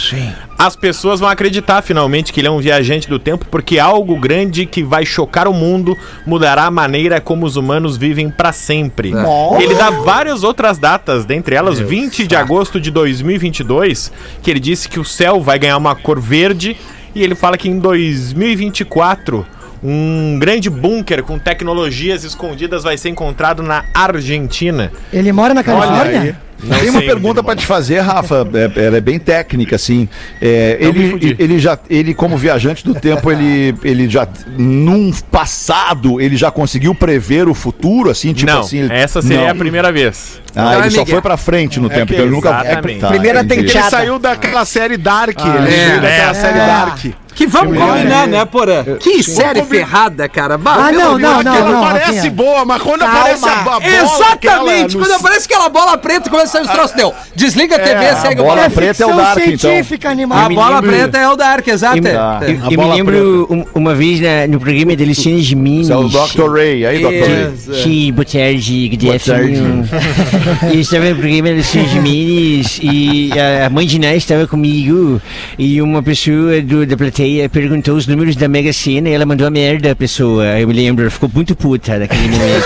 [0.61, 4.67] as pessoas vão acreditar finalmente que ele é um viajante do tempo, porque algo grande
[4.67, 5.97] que vai chocar o mundo
[6.27, 9.11] mudará a maneira como os humanos vivem pra sempre.
[9.59, 14.87] Ele dá várias outras datas, dentre elas 20 de agosto de 2022, que ele disse
[14.87, 16.77] que o céu vai ganhar uma cor verde
[17.15, 19.47] e ele fala que em 2024
[19.83, 24.93] um grande bunker com tecnologias escondidas vai ser encontrado na Argentina.
[25.11, 26.39] Ele mora na Califórnia?
[26.63, 28.47] Não Tem uma pergunta ele te fazer, Rafa.
[28.77, 30.09] É, ela é bem técnica, assim.
[30.41, 34.27] É, ele, ele já, ele como viajante do tempo, ele, ele já
[34.59, 38.79] num passado ele já conseguiu prever o futuro, assim, tipo não, assim.
[38.79, 39.51] ele- essa seria Não.
[39.51, 40.41] a primeira vez.
[40.55, 42.49] Ah, Não, é ele só foi pra frente no tempo, que então ele nunca.
[42.51, 43.01] exatamente.
[43.01, 43.61] Tá, Primeira entendi.
[43.71, 45.39] Ele saiu daquela série Dark.
[45.39, 45.87] ele É.
[45.89, 46.35] saiu daquela É.
[46.35, 47.05] série Dark.
[47.41, 48.85] Que vamos combinar, né, Porã?
[49.01, 50.59] Que série ferrada, cara.
[50.59, 52.31] Bah, Ah, não, não, de não, não, parece Rafinha.
[52.33, 53.19] boa, mas quando Calma.
[53.19, 54.97] aparece a, a bola Exatamente!
[54.99, 57.15] Quando no- aparece aquela bola preta começa a sair os troços, deu.
[57.35, 58.71] Desliga a TV, segue o bola bola.
[58.71, 59.57] preta é o Dark, então.
[59.71, 60.39] científica, animal.
[60.39, 62.03] A bola lembro- preta é o Dark, exato.
[62.03, 62.41] Tá.
[62.43, 62.51] É.
[62.75, 65.81] Eu, me lembro um- uma vez no programa da Luciana Gimenez.
[65.89, 66.53] Isso é o Dr.
[66.53, 66.85] Ray.
[66.85, 67.07] Aí, Dr.
[67.73, 67.83] Ray.
[67.83, 69.85] Sim, boa tarde, good afternoon.
[70.75, 73.31] Eu estava no programa da Luciana Gimenez e
[73.63, 75.23] a, a mãe de Ná estava comigo
[75.59, 79.47] e uma pessoa do- da plateia perguntou os números da Mega Sena e ela mandou
[79.47, 80.45] a merda a pessoa.
[80.59, 82.65] Eu me lembro, ela ficou muito puta naquele momento.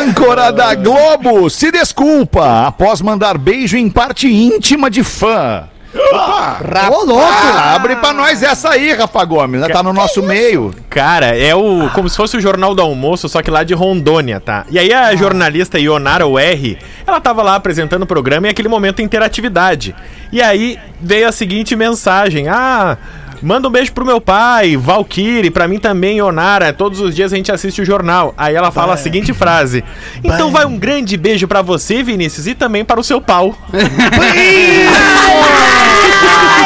[0.00, 5.68] Âncora da Globo se desculpa após mandar beijo em parte íntima de fã.
[5.92, 7.24] Ô, louco!
[7.24, 9.68] Ah, abre pra nós essa aí, Rafa Gomes, né?
[9.68, 10.72] Tá no nosso meio.
[10.88, 14.38] Cara, é o como se fosse o Jornal do Almoço, só que lá de Rondônia,
[14.38, 14.64] tá?
[14.70, 16.78] E aí a jornalista Ionara R,
[17.10, 19.94] ela tava lá apresentando o programa e aquele momento interatividade.
[20.32, 22.96] E aí veio a seguinte mensagem: "Ah,
[23.42, 26.74] Manda um beijo pro meu pai, Valkyrie, pra mim também, Ionara.
[26.74, 28.34] Todos os dias a gente assiste o jornal.
[28.36, 29.82] Aí ela fala a seguinte frase:
[30.22, 33.56] Então vai um grande beijo pra você, Vinícius, e também para o seu pau.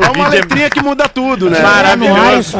[0.00, 1.60] É uma letrinha que muda tudo, né?
[1.60, 2.58] Maravilhoso.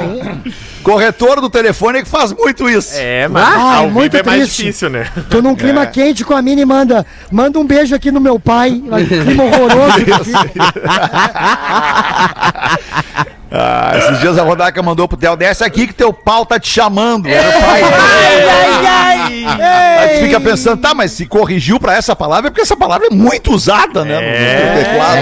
[0.83, 2.95] Corretor do telefone é que faz muito isso.
[2.97, 5.07] É, mas Ah, ao é vivo muito é mais difícil, né?
[5.29, 7.05] Tô num clima quente com a Mini manda.
[7.31, 8.83] Manda um beijo aqui no meu pai.
[9.25, 10.01] Clima horroroso.
[13.53, 16.69] Ah, esses dias a Rodaca mandou pro Theo, desce aqui que teu pau tá te
[16.69, 17.29] chamando.
[17.29, 17.83] Era o pai.
[19.47, 23.09] Aí tu fica pensando, tá, mas se corrigiu pra essa palavra é porque essa palavra
[23.11, 24.15] é muito usada, né?
[24.21, 25.21] no- No, teclado.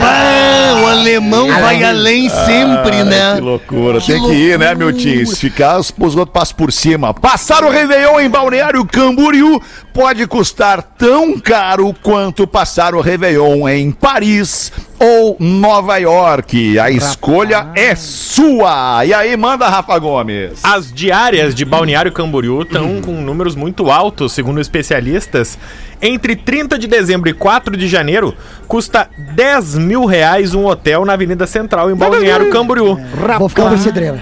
[0.00, 3.34] Ah, o alemão vai além sempre, né?
[3.36, 5.26] Que loucura, tem que ir, né, meu tio?
[5.26, 7.12] Se ficar, os, os outros passam por cima.
[7.14, 9.60] Passar o Réveillon em Balneário Camboriú
[9.92, 16.78] pode custar tão caro quanto passar o Réveillon em Paris ou Nova York.
[16.78, 19.04] A escolha é sua.
[19.04, 20.52] E aí, manda, Rafa Gomes.
[20.62, 25.58] As diárias de Balneário Camboriú estão com números muito altos, segundo especialistas.
[26.00, 28.34] Entre 30 de dezembro e 4 de janeiro,
[28.68, 32.98] custa 10 mil reais um hotel na Avenida Central, em Balneário Camboriú.
[33.38, 33.62] Vou ficar.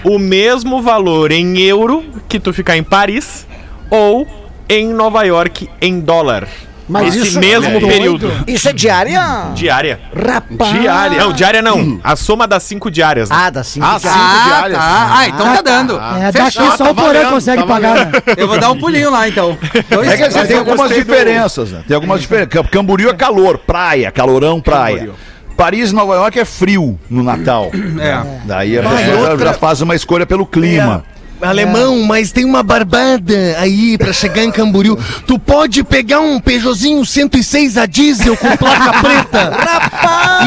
[0.04, 3.46] O mesmo valor em euro que tu ficar em Paris
[3.90, 4.26] ou
[4.68, 6.48] em Nova York em dólar.
[6.88, 7.86] Mas Esse isso- mesmo Doido.
[7.86, 8.32] período.
[8.46, 9.20] Isso é diária?
[9.54, 10.00] Diária.
[10.14, 10.72] Rapaz.
[10.80, 11.18] Diária.
[11.20, 12.00] Não, diária não.
[12.02, 13.30] A soma das cinco diárias.
[13.30, 13.36] né?
[13.38, 14.12] Ah, dá cinco Ah, diárias.
[14.12, 14.78] cinco Ah, diárias.
[14.78, 15.10] tá.
[15.18, 15.94] Ah, então tá dando.
[15.96, 16.76] É, daqui Fechou.
[16.76, 17.94] só o Porã valendo, consegue tá pagar.
[18.06, 18.12] né?
[18.36, 19.56] Eu vou dar um pulinho lá, então.
[19.90, 21.82] Dois É que assim, Mas tem algumas gostei do- diferenças, né?
[21.86, 22.50] Tem algumas diferenças.
[22.52, 25.10] Cam- Camboriú é calor, praia, calorão, praia.
[25.56, 27.70] Paris e Nova York é frio no Natal.
[28.00, 28.40] É.
[28.44, 31.04] Daí a pessoa outra- já faz uma escolha pelo clima.
[31.48, 34.98] Alemão, mas tem uma barbada aí pra chegar em Camboriú.
[35.26, 39.52] Tu pode pegar um Peugeotzinho 106 a diesel com placa preta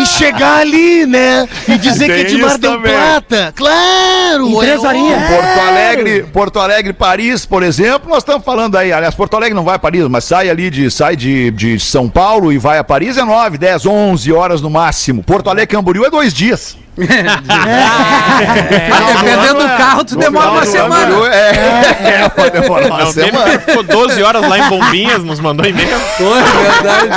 [0.01, 1.47] e chegar ali, né?
[1.67, 2.81] E dizer que é de Tem Mar del.
[2.81, 3.53] Plata.
[3.55, 4.47] Claro!
[4.47, 5.27] Em três é.
[5.27, 8.91] Porto Alegre, Porto Alegre, Paris, por exemplo, nós estamos falando aí.
[8.91, 12.09] Aliás, Porto Alegre não vai a Paris, mas sai ali de sai de, de São
[12.09, 15.23] Paulo e vai a Paris é 9, 10, 11 horas no máximo.
[15.23, 16.77] Porto Alegre, Camboriú é dois dias.
[16.97, 17.07] Mas
[19.23, 21.05] dependendo do carro, tu demora uma semana.
[21.05, 23.57] Camboriú É, é, pode demorar uma Não, semana.
[23.57, 25.99] que ficou 12 horas lá em Bombinhas, nos mandou e-mail.
[26.17, 27.09] Foi, verdade.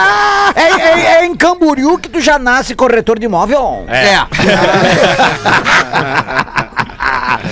[0.57, 3.85] É, é- é em Camboriú que tu já nasce corretor de imóvel?
[3.89, 4.27] É.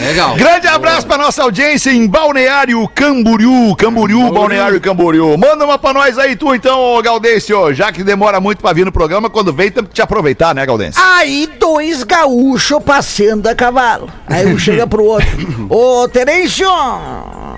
[0.01, 0.35] Legal.
[0.37, 3.75] Grande abraço pra nossa audiência em Balneário Camboriú.
[3.77, 5.37] Camboriú, Balneário Camboriú.
[5.39, 7.73] Manda uma pra nós aí, tu então, ô Gaudêncio.
[7.75, 10.65] Já que demora muito pra vir no programa, quando vem, temos que te aproveitar, né,
[10.67, 11.01] Gaudêncio?
[11.03, 14.09] Aí dois gaúchos passeando a cavalo.
[14.27, 15.67] Aí um chega pro outro.
[15.69, 16.69] Ô, Terêncio!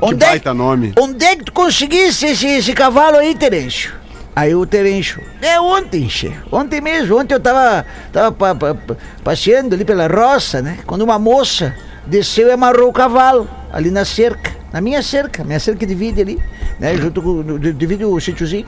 [0.00, 0.92] Onde é, baita nome.
[0.98, 3.92] onde é que tu conseguisse esse, esse cavalo aí, Terêncio?
[4.38, 6.32] Aí o Terêncio, é ontem, che.
[6.52, 10.78] Ontem mesmo, ontem eu tava, tava pa- pa- pa- passeando ali pela roça, né?
[10.86, 11.74] Quando uma moça
[12.06, 16.38] desceu e amarrou o cavalo ali na cerca, na minha cerca, minha cerca divide ali,
[16.78, 16.96] né?
[16.96, 18.64] Junto com, di- divide o sítiozinho.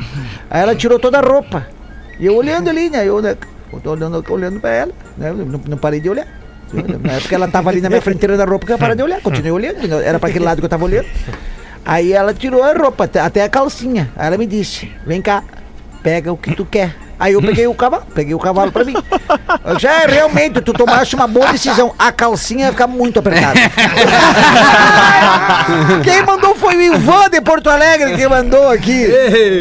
[0.50, 1.64] Aí ela tirou toda a roupa.
[2.18, 3.06] E eu olhando ali, né?
[3.06, 3.36] Eu, né?
[3.72, 5.30] eu tô olhando, olhando pra ela, né?
[5.32, 6.26] Não, não parei de olhar.
[6.72, 9.02] Na época ela tava ali na minha frente tirando a roupa, que eu parei de
[9.04, 9.20] olhar.
[9.20, 11.06] Continuei olhando, era pra aquele lado que eu tava olhando.
[11.84, 14.10] Aí ela tirou a roupa, até a calcinha.
[14.16, 15.42] Aí ela me disse: Vem cá,
[16.02, 17.09] pega o que tu quer.
[17.20, 18.94] Aí eu peguei o cavalo, peguei o cavalo pra mim.
[19.64, 21.94] Eu disse, é, realmente, tu tomaste uma boa decisão.
[21.98, 23.60] A calcinha ia ficar muito apertada.
[26.02, 29.06] Quem mandou foi o Ivan de Porto Alegre que mandou aqui.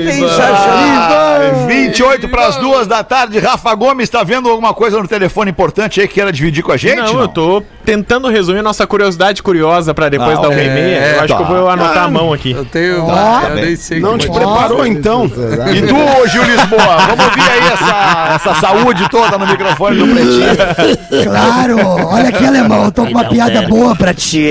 [0.09, 1.09] Sensacional.
[1.11, 3.39] Ah, 28 para as duas da tarde.
[3.39, 6.77] Rafa Gomes está vendo alguma coisa no telefone importante aí que queira dividir com a
[6.77, 6.97] gente?
[6.97, 10.69] Não, eu tô tentando resumir nossa curiosidade curiosa pra depois Ah, da uma é, e
[10.69, 10.99] meia.
[11.15, 11.35] Eu acho tá.
[11.35, 12.51] que eu vou anotar a mão aqui.
[12.51, 13.05] Eu tenho.
[13.05, 13.41] Ó.
[13.49, 14.31] eu nem sei Não te é.
[14.31, 15.25] preparou, então?
[15.25, 21.23] E tu, Gil Lisboa, vamos ouvir aí essa, essa saúde toda no microfone do Pretinho.
[21.23, 24.47] Claro, olha aqui, alemão, eu tô com uma piada boa pra ti.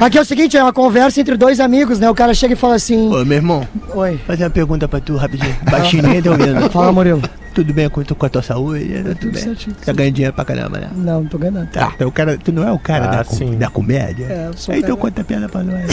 [0.00, 2.10] Aqui é o seguinte, é uma conversa entre dois amigos, né?
[2.10, 5.16] O cara chega e fala assim: Ô, meu irmão, Oi, fazer uma pergunta pra tu
[5.16, 5.54] rapidinho.
[5.70, 6.70] Baixinho, ninguém tá ouvindo.
[6.70, 7.22] fala, Murilo.
[7.54, 8.84] Tudo bem com, tu- com a tua saúde?
[8.86, 9.42] Tudo, tudo bem.
[9.42, 9.76] certinho.
[9.84, 10.88] Tá ganhando dinheiro pra caramba, né?
[10.94, 11.68] Não, não tô ganhando.
[11.68, 14.26] Tá, então o cara, tu não é o cara Ah, da, com- da comédia?
[14.28, 15.84] É, eu sou o então conta a piada pra nós.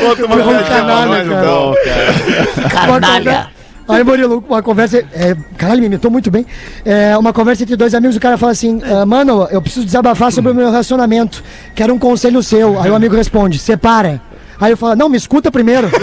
[0.00, 2.68] Conta uma um canalha, cara.
[2.70, 3.46] Canalha.
[3.88, 4.98] Aí, Murilo, uma conversa.
[5.12, 6.44] É, caralho, me imitou muito bem.
[6.84, 10.32] É, uma conversa entre dois amigos, o cara fala assim: "Ah, Mano, eu preciso desabafar
[10.32, 11.42] sobre o meu relacionamento.
[11.74, 12.80] Quero um conselho seu.
[12.80, 14.20] Aí o amigo responde: Separa.
[14.60, 15.88] Aí eu falo: Não, me escuta primeiro.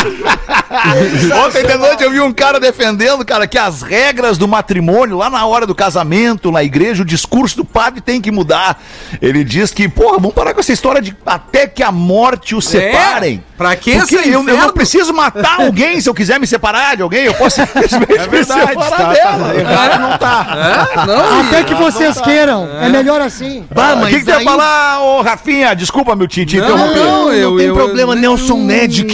[1.46, 5.28] Ontem de noite eu vi um cara defendendo, cara, que as regras do matrimônio, lá
[5.28, 8.80] na hora do casamento, na igreja, o discurso do padre tem que mudar.
[9.20, 12.66] Ele diz que, porra, vamos parar com essa história de até que a morte os
[12.66, 13.42] separem.
[13.46, 13.50] É?
[13.60, 16.96] Pra que Porque esse eu, eu não preciso matar alguém se eu quiser me separar
[16.96, 19.48] de alguém, eu posso simplesmente É verdade, me separar tá, dela.
[19.48, 20.46] tá, errado não tá.
[21.02, 21.06] É?
[21.06, 22.68] Não, Até que vocês queiram.
[22.80, 23.66] É melhor assim.
[23.74, 25.74] Bah, O que, que tu ia falar, ô Rafinha?
[25.74, 29.04] Desculpa, meu tio, te Não, não, Não, eu- não tem eu- problema, Nelson Ned,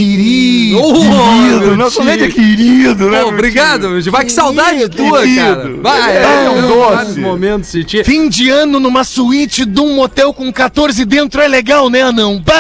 [0.83, 1.73] querido.
[1.73, 2.03] Oh, nosso.
[2.05, 3.19] Ned é querido, né?
[3.19, 4.03] Meu obrigado, meu.
[4.11, 5.41] Vai que saudade tua, querido.
[5.41, 5.75] cara.
[5.83, 7.21] Vai, Ele é um eu- doce.
[7.21, 8.05] momentos senti.
[8.05, 12.43] Fim de ano numa suíte de um motel com 14 dentro é legal, né, anão?
[12.45, 12.55] Bah!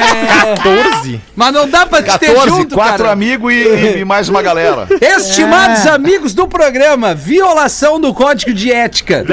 [0.00, 1.20] 14?
[1.36, 3.12] Mas não dá pra te ter 14, junto, quatro cara.
[3.12, 4.88] amigos e, e mais uma galera.
[5.00, 9.24] Estimados amigos do programa, violação do código de ética.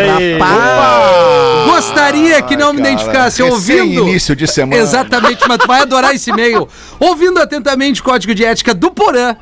[1.66, 4.08] Gostaria que não me cara, identificasse ouvindo.
[4.08, 4.82] início de semana.
[4.82, 6.68] Exatamente, mas tu vai adorar esse e-mail.
[7.00, 9.36] Ouvindo atentamente o código de ética do Porã,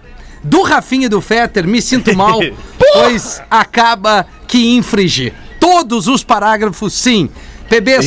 [0.43, 2.39] do Rafinha e do Fetter, me sinto mal,
[2.77, 5.33] pois acaba que infringir.
[5.59, 7.29] Todos os parágrafos, sim.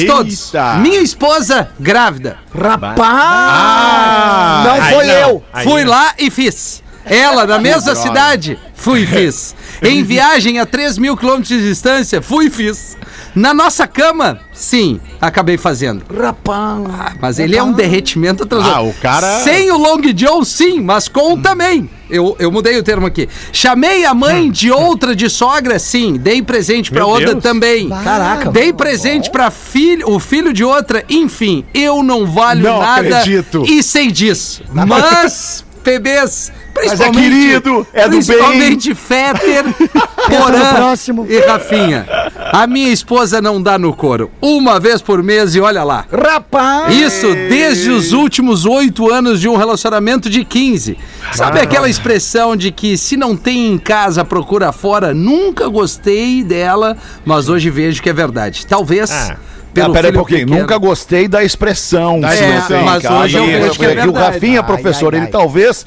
[0.06, 0.46] Todos.
[0.54, 0.74] Eita.
[0.78, 2.38] Minha esposa, grávida.
[2.54, 2.98] Rapaz!
[3.00, 5.12] Ah, não foi não.
[5.14, 5.44] eu.
[5.52, 5.90] Aí Fui não.
[5.90, 6.82] lá e fiz.
[7.08, 9.54] Ela, na mesma cidade, fui e fiz.
[9.82, 12.96] Em viagem a 3 mil quilômetros de distância, fui e fiz.
[13.34, 16.02] Na nossa cama, sim, acabei fazendo.
[16.12, 16.82] Rapaz.
[16.98, 20.80] Ah, mas ele é um derretimento atrás Ah, o cara- Sem o Long John, sim,
[20.80, 21.88] mas com também.
[22.10, 23.28] Eu, eu mudei o termo aqui.
[23.52, 26.14] Chamei a mãe de outra de sogra, sim.
[26.14, 27.42] Dei presente pra Meu outra Deus.
[27.42, 27.88] também.
[27.90, 28.50] Caraca.
[28.50, 31.04] Dei presente pra filho, o filho de outra.
[31.08, 33.62] Enfim, eu não valho Não nada acredito.
[33.68, 34.62] e sei disso.
[34.72, 38.18] Mas, bebês, Mas é principalmente, querido, é do bem.
[38.22, 39.64] principalmente Fetter,
[40.28, 41.26] Porã próximo.
[41.28, 42.06] e Rafinha.
[42.52, 44.30] A minha esposa não dá no couro.
[44.40, 46.04] Uma vez por mês e olha lá.
[46.10, 46.94] Rapaz.
[46.94, 50.96] Isso desde os últimos oito anos de um relacionamento de 15.
[51.34, 55.12] Sabe aquela expressão de que se não tem em casa, procura fora?
[55.14, 58.66] Nunca gostei dela, mas hoje vejo que é verdade.
[58.66, 59.10] Talvez.
[59.10, 59.36] Ah.
[59.70, 60.40] Ah, peraí um filho pouquinho.
[60.46, 60.60] pequeno.
[60.60, 62.20] Nunca gostei da expressão.
[62.20, 62.80] Da expressão.
[62.80, 64.32] em mas hoje eu E- vejo que é porque o verdade.
[64.34, 65.32] Rafinha, Ai, professor, ai, ele ai.
[65.32, 65.86] talvez,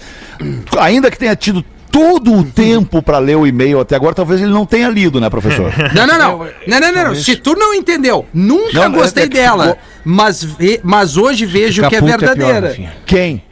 [0.80, 4.52] ainda que tenha tido todo o tempo pra ler o e-mail até agora, talvez ele
[4.52, 5.74] não tenha lido, né, professor?
[5.94, 6.38] Não, não, não.
[6.68, 7.16] Não, não, não, não.
[7.16, 9.64] Se tu não entendeu, nunca Não, gostei é que dela.
[9.68, 12.76] ficou- Mas, ve- mas hoje vejo que é verdadeira.
[13.06, 13.44] Quem?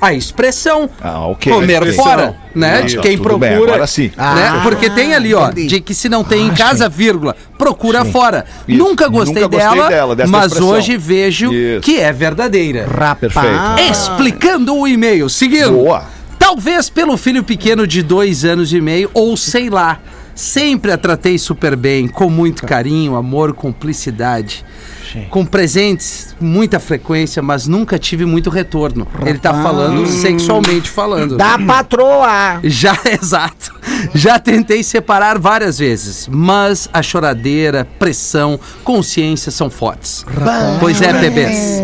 [0.00, 0.88] A expressão.
[1.00, 1.52] Ah, ok.
[1.52, 2.04] Comer A expressão.
[2.04, 2.80] fora, né?
[2.80, 3.54] Não, de quem bem, procura.
[3.72, 4.08] agora sim.
[4.08, 4.12] né?
[4.18, 5.66] Ah, Porque tem ali, ó, entendi.
[5.68, 8.44] de que se não tem em casa, vírgula, procura fora.
[8.68, 8.78] Isso.
[8.78, 10.68] Nunca gostei, Nunca gostei dela, dela, mas expressão.
[10.68, 11.80] hoje vejo Isso.
[11.80, 12.86] que é verdadeira.
[13.18, 13.48] Perfeito.
[13.90, 15.28] Explicando o e-mail.
[15.28, 15.70] Seguindo.
[15.72, 16.04] Boa.
[16.38, 19.98] Talvez pelo filho pequeno de dois anos e meio, ou sei lá.
[20.34, 24.62] Sempre a tratei super bem, com muito carinho, amor, cumplicidade.
[25.30, 29.06] Com presentes, muita frequência, mas nunca tive muito retorno.
[29.24, 31.36] Ele tá falando sexualmente falando.
[31.36, 32.60] Da patroa.
[32.64, 33.74] Já, exato.
[34.14, 40.24] Já tentei separar várias vezes, mas a choradeira, pressão, consciência são fortes.
[40.80, 41.80] Pois é, bebês.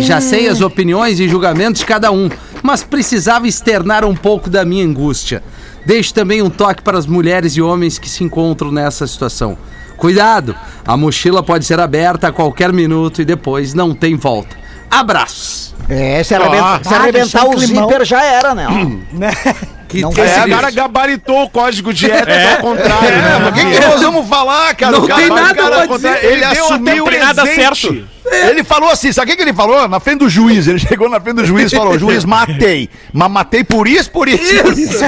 [0.00, 2.28] Já sei as opiniões e julgamentos de cada um,
[2.62, 5.42] mas precisava externar um pouco da minha angústia.
[5.84, 9.58] Deixo também um toque para as mulheres e homens que se encontram nessa situação.
[10.02, 14.56] Cuidado, a mochila pode ser aberta a qualquer minuto e depois não tem volta.
[14.90, 15.72] Abraços.
[15.88, 18.66] É, se, arrebenta- se Ah, arrebentar o zíper já era, né?
[19.88, 23.08] Que Não tem- É, É, o cara gabaritou o código de ética ao contrário.
[23.08, 23.38] É, né?
[23.44, 24.92] mas o que, que nós vamos falar, cara?
[24.92, 26.24] Não O cara- tem o nada cara- pra o dizer.
[26.24, 27.80] Ele, Ele deu assumiu até tem nada presente.
[27.86, 28.08] certo.
[28.32, 29.86] Ele falou assim, sabe o que, que ele falou?
[29.88, 30.66] Na frente do juiz.
[30.66, 32.88] Ele chegou na frente do juiz e falou: Juiz, matei.
[33.12, 34.62] Mas matei por isso, por isso.
[34.62, 35.04] Por isso.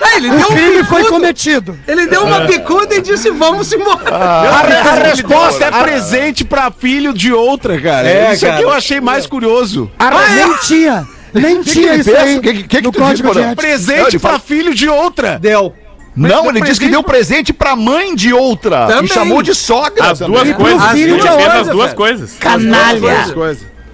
[0.00, 1.78] Ah, ele deu O crime um foi cometido.
[1.86, 4.14] Ele deu uma picuda e disse: Vamos embora.
[4.14, 8.08] A, re- a resposta é presente pra filho de outra, cara.
[8.08, 8.54] É, Isso cara.
[8.56, 9.90] aqui eu achei mais curioso.
[10.34, 11.06] Nem tinha.
[11.34, 13.40] Nem que tinha isso aí O que- que- que no tu código disse, de Porã?
[13.40, 13.48] ética.
[13.48, 15.38] Não, Presente ele pra fala- filho de outra.
[15.38, 15.74] Deu.
[16.18, 18.86] Não, ele disse que deu presente pra mãe de outra.
[18.86, 19.04] Também.
[19.04, 20.10] E chamou de sogra.
[20.10, 20.34] As também.
[20.44, 20.82] duas coisas.
[20.82, 22.32] As Ele duas fez as coisas, duas coisas.
[22.38, 23.24] Canalha.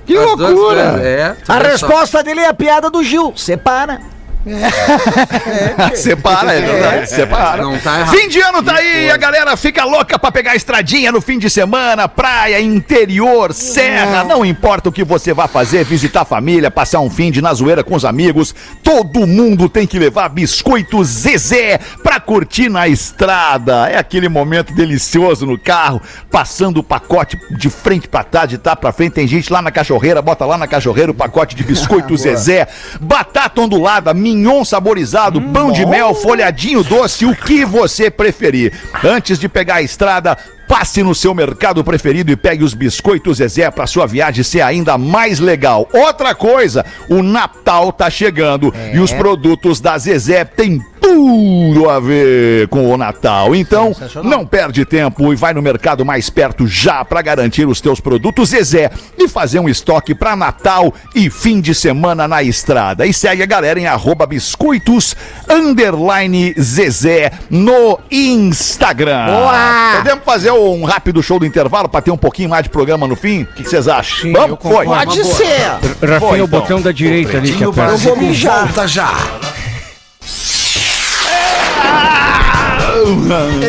[0.07, 0.91] Que As duas loucura.
[0.91, 1.37] coisas, É.
[1.49, 3.33] A resposta dele é a piada do Gil.
[3.37, 4.01] Separa.
[5.95, 7.11] Separa, é verdade.
[7.11, 7.63] Separa.
[7.63, 8.17] Não tá errado.
[8.17, 11.39] Fim de ano tá aí, a galera fica louca pra pegar a estradinha no fim
[11.39, 16.71] de semana, praia, interior, serra, não importa o que você vá fazer, visitar a família,
[16.71, 21.03] passar um fim de na zoeira com os amigos, todo mundo tem que levar biscoito
[21.05, 23.89] Zezé pra curtir na estrada.
[23.89, 28.77] É aquele momento delicioso no carro, passando o pacote de frente pra trás, de tá
[28.77, 32.17] pra frente, tem gente lá na cachorreira, bota lá na cachorreira o pacote de biscoito
[32.17, 32.69] Zezé,
[33.01, 38.73] batata ondulada, mignon saborizado, pão de mel, folhadinho doce, o que você preferir.
[39.03, 40.37] Antes de pegar a estrada,
[40.69, 44.99] passe no seu mercado preferido e pegue os biscoitos Zezé para sua viagem ser ainda
[44.99, 45.89] mais legal.
[45.93, 52.67] Outra coisa, o Natal tá chegando e os produtos da Zezé têm tudo a ver
[52.69, 53.55] com o Natal.
[53.55, 58.01] Então, não perde tempo e vai no mercado mais perto já para garantir os teus
[58.01, 63.05] produtos Zezé e fazer um estoque para Natal e fim de semana na estrada.
[63.05, 65.15] E segue a galera em arroba biscoitos
[65.49, 69.27] underline Zezé no Instagram.
[69.27, 69.97] Boa!
[69.97, 73.15] Podemos fazer um rápido show do intervalo para ter um pouquinho mais de programa no
[73.15, 73.43] fim?
[73.43, 74.33] O que vocês acham?
[74.33, 74.59] Vamos?
[74.63, 74.87] Foi.
[74.87, 75.69] Pode ser.
[76.03, 76.47] Rafinha, o então.
[76.47, 77.63] botão da direita ali que.
[77.63, 78.65] Eu vou mijar.
[78.65, 79.13] volta já.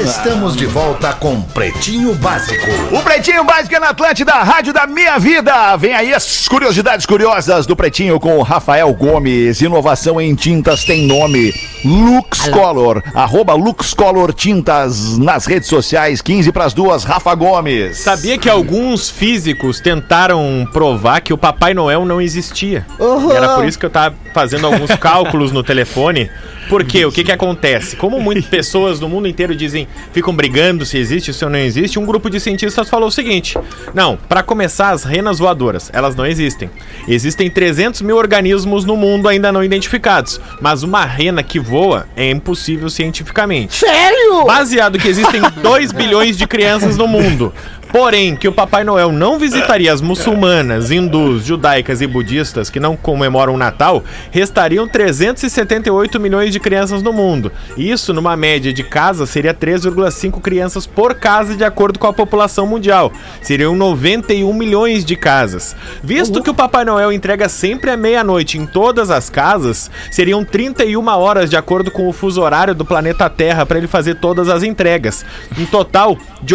[0.04, 2.66] Estamos de volta com Pretinho Básico.
[2.92, 5.76] O Pretinho Básico é na Atlântida, Rádio da Minha Vida.
[5.78, 9.62] Vem aí as curiosidades curiosas do Pretinho com o Rafael Gomes.
[9.62, 11.54] Inovação em tintas tem nome.
[11.84, 13.04] Lux Color.
[13.14, 16.22] Arroba Lux Color Tintas nas redes sociais.
[16.22, 17.98] 15 para as duas, Rafa Gomes.
[17.98, 22.86] Sabia que alguns físicos tentaram provar que o Papai Noel não existia.
[23.00, 26.30] E era por isso que eu tava fazendo alguns cálculos no telefone
[26.70, 27.06] Por quê?
[27.06, 27.96] O que que acontece?
[27.96, 32.00] Como muitas pessoas no mundo inteiro dizem, ficam brigando se existe ou se não existe,
[32.00, 33.58] um grupo de cientistas falou o seguinte:
[33.94, 36.70] não, para começar, as renas voadoras, elas não existem.
[37.08, 42.30] Existem 300 mil organismos no mundo ainda não identificados, mas uma rena que voa é
[42.30, 43.76] impossível cientificamente.
[43.76, 44.46] Sério?
[44.46, 47.54] Baseado que existem 2 bilhões de crianças no mundo.
[47.96, 52.98] Porém, que o Papai Noel não visitaria as muçulmanas, hindus, judaicas e budistas que não
[52.98, 57.54] comemoram o Natal, restariam 378 milhões de crianças no mundo.
[57.78, 62.68] Isso, numa média de casa, seria 3,5 crianças por casa, de acordo com a população
[62.68, 63.14] mundial.
[63.42, 65.74] Seriam 91 milhões de casas.
[66.04, 71.08] Visto que o Papai Noel entrega sempre à meia-noite em todas as casas, seriam 31
[71.08, 74.64] horas, de acordo com o fuso horário do planeta Terra, para ele fazer todas as
[74.64, 75.26] entregas.
[75.58, 76.54] Um total de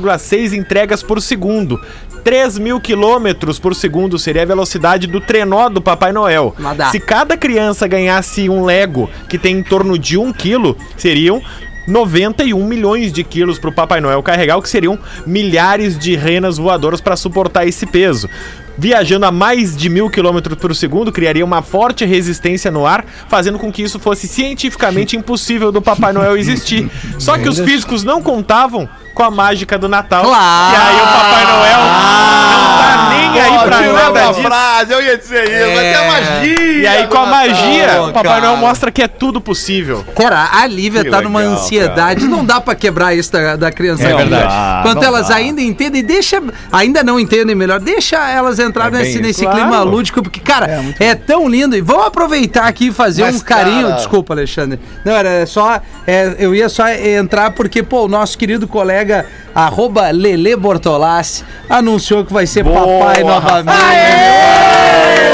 [0.00, 1.80] 822,6 entregas por segundo.
[2.22, 6.54] 3 mil quilômetros por segundo seria a velocidade do trenó do Papai Noel.
[6.58, 6.90] Nada.
[6.90, 11.42] Se cada criança ganhasse um Lego que tem em torno de 1 quilo, seriam
[11.86, 16.56] 91 milhões de quilos para o Papai Noel carregar, o que seriam milhares de renas
[16.56, 18.28] voadoras para suportar esse peso.
[18.76, 23.58] Viajando a mais de mil quilômetros por segundo, criaria uma forte resistência no ar, fazendo
[23.58, 26.90] com que isso fosse cientificamente impossível do Papai Noel existir.
[27.18, 30.24] Só que os físicos não contavam com a mágica do Natal.
[30.24, 30.72] Claro.
[30.74, 34.42] E aí o Papai Noel não tá nem aí pra Ótima nada disso.
[34.42, 35.74] frase, eu ia dizer isso, É.
[35.74, 36.64] mas a magia.
[36.74, 37.48] E aí, com a do Natal.
[37.48, 38.40] magia, o Papai cara.
[38.40, 40.04] Noel mostra que é tudo possível.
[40.16, 42.26] Cara, a Lívia Que tá numa legal, ansiedade.
[42.26, 44.02] Não dá pra quebrar isso da, da criança.
[44.04, 44.48] É verdade.
[44.50, 45.36] Ah, Quanto não elas dá.
[45.36, 46.42] ainda entendem, deixa.
[46.72, 49.58] Ainda não entendem melhor, deixa elas entrar bem nesse, nesse Claro.
[49.58, 51.76] clima lúdico, porque, cara, é, tão lindo.
[51.76, 53.82] E vamos aproveitar aqui e fazer Mas, um carinho.
[53.88, 54.78] cara- Desculpa, Alexandre.
[55.04, 55.80] Não, era só.
[56.06, 62.24] é, eu ia só entrar porque, pô, o nosso querido colega, arroba Lele Bortolassi, anunciou
[62.24, 65.33] que vai ser papai novamente.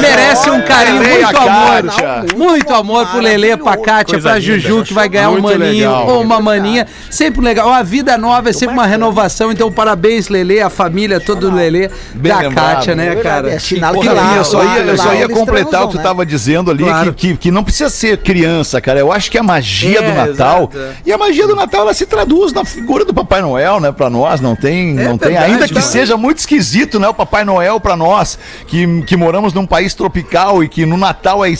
[0.00, 1.82] Merece um carinho, Lele e muito a amor.
[1.82, 2.24] Kátia.
[2.36, 4.40] Muito amor pro Lele, pra Kátia, pra linda.
[4.40, 5.58] Juju, que vai ganhar um maninho
[5.90, 6.06] legal.
[6.08, 6.86] ou uma maninha.
[7.10, 7.68] Sempre legal.
[7.68, 9.50] Uma vida nova é sempre uma renovação.
[9.52, 12.74] Então, parabéns, Lele, a família toda do Lele, Bem da lembrado.
[12.76, 13.50] Kátia, né, cara?
[13.50, 15.98] É sinal que lá, eu só lá- ia, eu só ia completar o que tu
[15.98, 16.02] né?
[16.02, 17.12] tava dizendo ali, Claro.
[17.12, 18.98] que, que, que não precisa ser criança, cara.
[19.00, 20.70] Eu acho que a magia É, do Natal.
[20.72, 20.78] exato.
[21.04, 23.90] E a magia do Natal, ela se traduz na figura do Papai Noel, né?
[23.92, 24.98] Pra nós, não tem.
[24.98, 25.86] É não tem verdade, ainda que cara.
[25.86, 27.08] seja muito esquisito, né?
[27.08, 28.19] O Papai Noel pra nós,
[28.66, 31.50] que, que moramos num país tropical e que no Natal é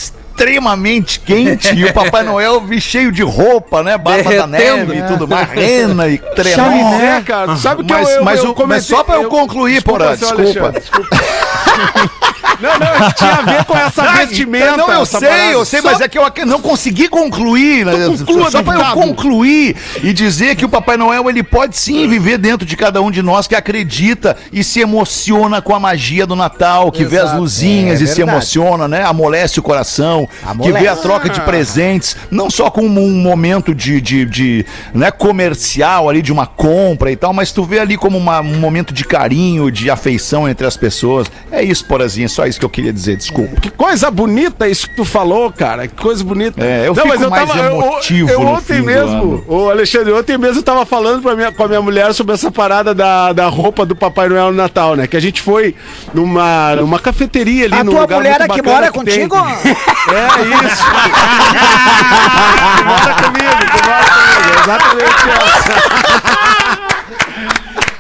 [1.25, 3.97] quente e o Papai Noel vi cheio de roupa, né?
[3.99, 4.93] Barba da Derretendo.
[4.95, 6.65] neve e tudo mais, rena e trenó.
[6.65, 7.17] Chaminé.
[7.19, 9.83] É, cara, sabe que Mas, eu, eu, mas, eu o- mas só pra eu, concluir,
[9.83, 10.73] Porã, desculpa.
[10.73, 11.11] Desculpa.
[12.61, 14.77] Não, não, tinha a ver com essa Ah, vestimenta.
[14.77, 15.43] Não, eu sei, parada.
[15.53, 17.87] eu sei, Só mas é que eu não consegui concluir.
[17.87, 17.93] né?
[18.19, 22.37] conclua, Só pra eu concluir e dizer que o Papai Noel ele pode sim viver
[22.37, 26.37] dentro de cada um de nós que acredita e se emociona com a magia do
[26.37, 27.41] Natal, que vê as Exato.
[27.41, 28.31] luzinhas É e se verdade.
[28.37, 29.05] emociona, né?
[29.05, 30.29] Amolece o coração,
[30.63, 35.11] que vê a troca de presentes, não só como um momento de, de, de, né,
[35.11, 38.93] comercial ali, de uma compra e tal, mas tu vê ali como uma- um momento
[38.93, 41.27] de carinho, de afeição entre as pessoas.
[41.51, 43.61] É isso, Porazinha, só isso que eu queria dizer, desculpa.
[43.61, 45.89] Que coisa bonita isso que tu falou, cara.
[45.89, 46.63] Que coisa bonita.
[46.65, 50.63] É, eu fico mais emotivo Eu, eu no ontem mesmo, ô Alexandre, ontem mesmo eu
[50.63, 54.29] tava falando minha, com a minha mulher sobre essa parada da, da roupa do Papai
[54.29, 55.07] Noel no Natal, né?
[55.07, 55.75] Que a gente foi
[56.15, 59.29] numa, numa cafeteria ali A num tua lugar mulher muito é que bacana mora tem.
[59.29, 59.37] contigo?
[60.13, 60.20] É
[60.65, 60.85] isso.
[62.77, 64.61] que mora comigo, que mora comigo.
[64.63, 66.01] Exatamente essa.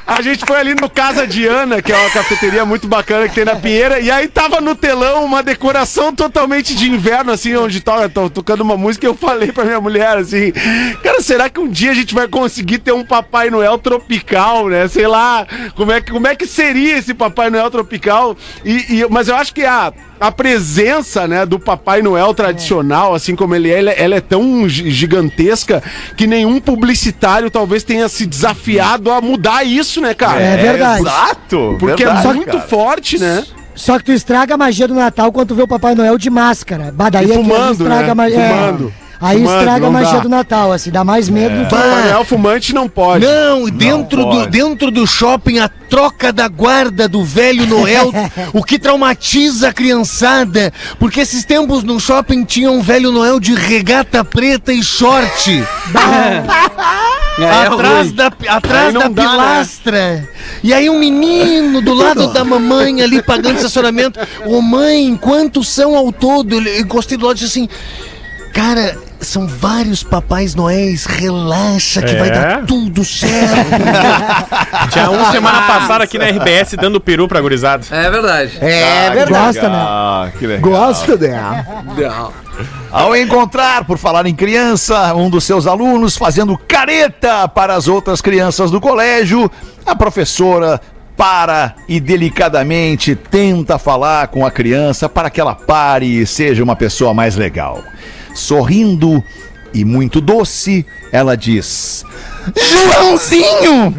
[0.06, 3.44] A gente foi ali no Casa Diana, que é uma cafeteria muito bacana que tem
[3.44, 7.92] na Pinheira, e aí tava no telão uma decoração totalmente de inverno, assim, onde to,
[8.34, 10.52] tocando uma música, e eu falei pra minha mulher, assim,
[11.02, 14.88] cara, será que um dia a gente vai conseguir ter um Papai Noel tropical, né?
[14.88, 15.46] Sei lá,
[15.76, 18.36] como é que, como é que seria esse Papai Noel tropical?
[18.64, 23.34] E, e- mas eu acho que a, a presença, né, do Papai Noel tradicional, assim
[23.34, 25.82] como ele é, ela, ela é tão gi- gigantesca
[26.16, 30.40] que nenhum publicitário talvez tenha se desafiado a mudar isso, né, cara?
[30.40, 31.00] É verdade.
[31.02, 31.76] Exato.
[31.80, 32.60] Porque verdade, é muito cara.
[32.68, 33.44] forte, né?
[33.74, 36.28] Só que tu estraga a magia do Natal quando tu vê o Papai Noel de
[36.28, 36.92] máscara.
[36.94, 38.10] Bah, daí E é que fumando, estraga né?
[38.10, 38.40] a magia.
[38.48, 38.92] Fumando.
[39.20, 40.18] Aí Fumando, estraga a não magia dá.
[40.20, 41.70] do Natal, assim, dá mais medo do que.
[41.70, 43.26] Papai Noel fumante não pode.
[43.26, 44.50] Não, e dentro, do, pode.
[44.50, 48.10] dentro do shopping, a troca da guarda do velho Noel,
[48.54, 50.72] o que traumatiza a criançada.
[50.98, 55.62] Porque esses tempos no shopping tinha um velho Noel de regata preta e short.
[57.38, 58.14] É, atrás ruim.
[58.16, 59.30] da, atrás não da dá, né?
[59.30, 60.28] pilastra.
[60.62, 64.20] E aí um menino do lado da mamãe ali pagando estacionamento.
[64.44, 66.60] Ô mãe, quantos são ao todo?
[66.60, 67.68] Eu encostei do lado e disse assim,
[68.52, 71.04] cara, são vários papais noéis.
[71.06, 72.18] Relaxa que É?
[72.18, 73.70] vai dar tudo certo.
[74.90, 77.84] Tinha um semana passada aqui na RBS dando peru pra gurizada.
[77.90, 78.58] É verdade.
[78.60, 79.44] É verdade.
[79.46, 79.76] Gosta, né?
[79.78, 80.70] Ah, que legal.
[80.70, 81.64] Gosta dela.
[82.90, 88.20] Ao encontrar, por falar em criança, um dos seus alunos fazendo careta para as outras
[88.20, 89.50] crianças do colégio,
[89.86, 90.80] a professora
[91.16, 96.74] para e delicadamente tenta falar com a criança para que ela pare e seja uma
[96.74, 97.82] pessoa mais legal.
[98.34, 99.24] Sorrindo
[99.72, 102.04] e muito doce, ela diz:
[102.56, 103.94] Joãozinho!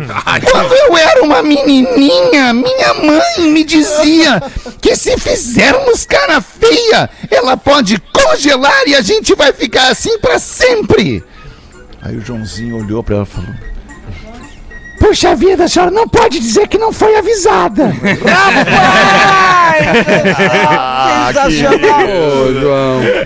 [0.51, 4.41] Quando eu era uma menininha, minha mãe me dizia
[4.81, 10.39] que se fizermos cara feia, ela pode congelar e a gente vai ficar assim pra
[10.39, 11.23] sempre.
[12.01, 13.70] Aí o Joãozinho olhou para ela e falou:
[15.11, 17.91] Puxa vida, a senhora não pode dizer que não foi avisada.
[21.27, 22.01] Sensacional.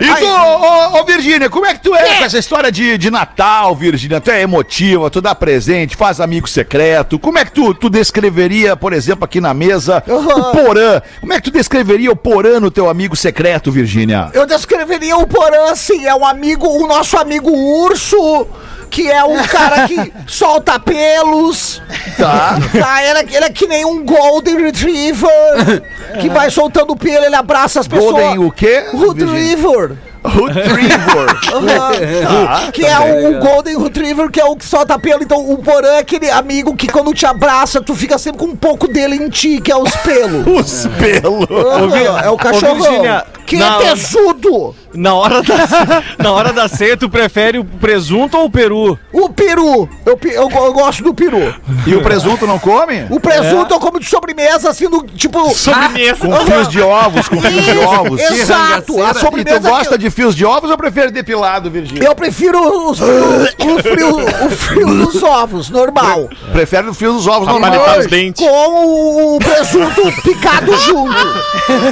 [0.01, 3.11] E tu, ô, ô, Virgínia, como é que tu é com essa história de, de
[3.11, 4.19] Natal, Virgínia?
[4.19, 7.19] Tu é emotiva, tu dá presente, faz amigo secreto.
[7.19, 11.03] Como é que tu, tu descreveria, por exemplo, aqui na mesa, o Porã?
[11.19, 14.31] Como é que tu descreveria o Porã no teu amigo secreto, Virgínia?
[14.33, 18.47] Eu descreveria o Porã assim, é um amigo, o nosso amigo urso,
[18.89, 21.74] que é um cara que solta pelos.
[22.17, 22.57] Tá.
[22.79, 25.29] Tá, ele, é, ele é que nem um Golden Retriever,
[26.19, 28.11] que vai soltando pelo, ele abraça as pessoas.
[28.11, 28.85] Golden o quê?
[28.93, 29.97] Retriever.
[30.25, 31.29] Retriever.
[31.53, 32.71] Aham.
[32.71, 35.23] que é o, o Golden Retriever, que é o que solta pelo.
[35.23, 38.55] Então, o Porã é aquele amigo que quando te abraça, tu fica sempre com um
[38.55, 40.45] pouco dele em ti, que é os pelos.
[40.65, 41.45] Os pelos.
[41.49, 42.75] Aham, é o cachorrão.
[42.75, 44.75] Virgínia, que é tesudo.
[44.95, 48.97] Na hora da, na hora da ceia, tu prefere o presunto ou o peru?
[49.11, 49.89] O peru.
[50.05, 51.53] Eu, eu, eu gosto do peru.
[51.85, 53.05] E o presunto não come?
[53.09, 55.53] O presunto eu como de sobremesa, assim, no, tipo...
[55.53, 56.15] Sobremesa.
[56.27, 58.21] Com fios de ovos, com fios de ovos.
[58.21, 59.03] Exato.
[59.03, 59.59] A E tu sobremesa...
[59.59, 62.07] gosta de fios de ovos ou prefere depilado, Virgínia?
[62.07, 66.29] Eu prefiro os, o, frio, o frio dos ovos, normal.
[66.53, 67.99] Prefere o fio dos ovos normal.
[67.99, 68.45] os dentes.
[68.45, 71.15] Com o presunto picado junto.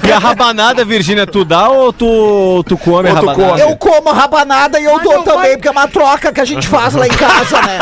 [0.08, 3.50] E a rabanada, Virgínia, tu dá ou tu, tu come Ou tu rabanada?
[3.50, 3.62] come?
[3.62, 6.68] Eu como a rabanada e eu dou também, porque é uma troca que a gente
[6.68, 7.80] faz lá em casa, né?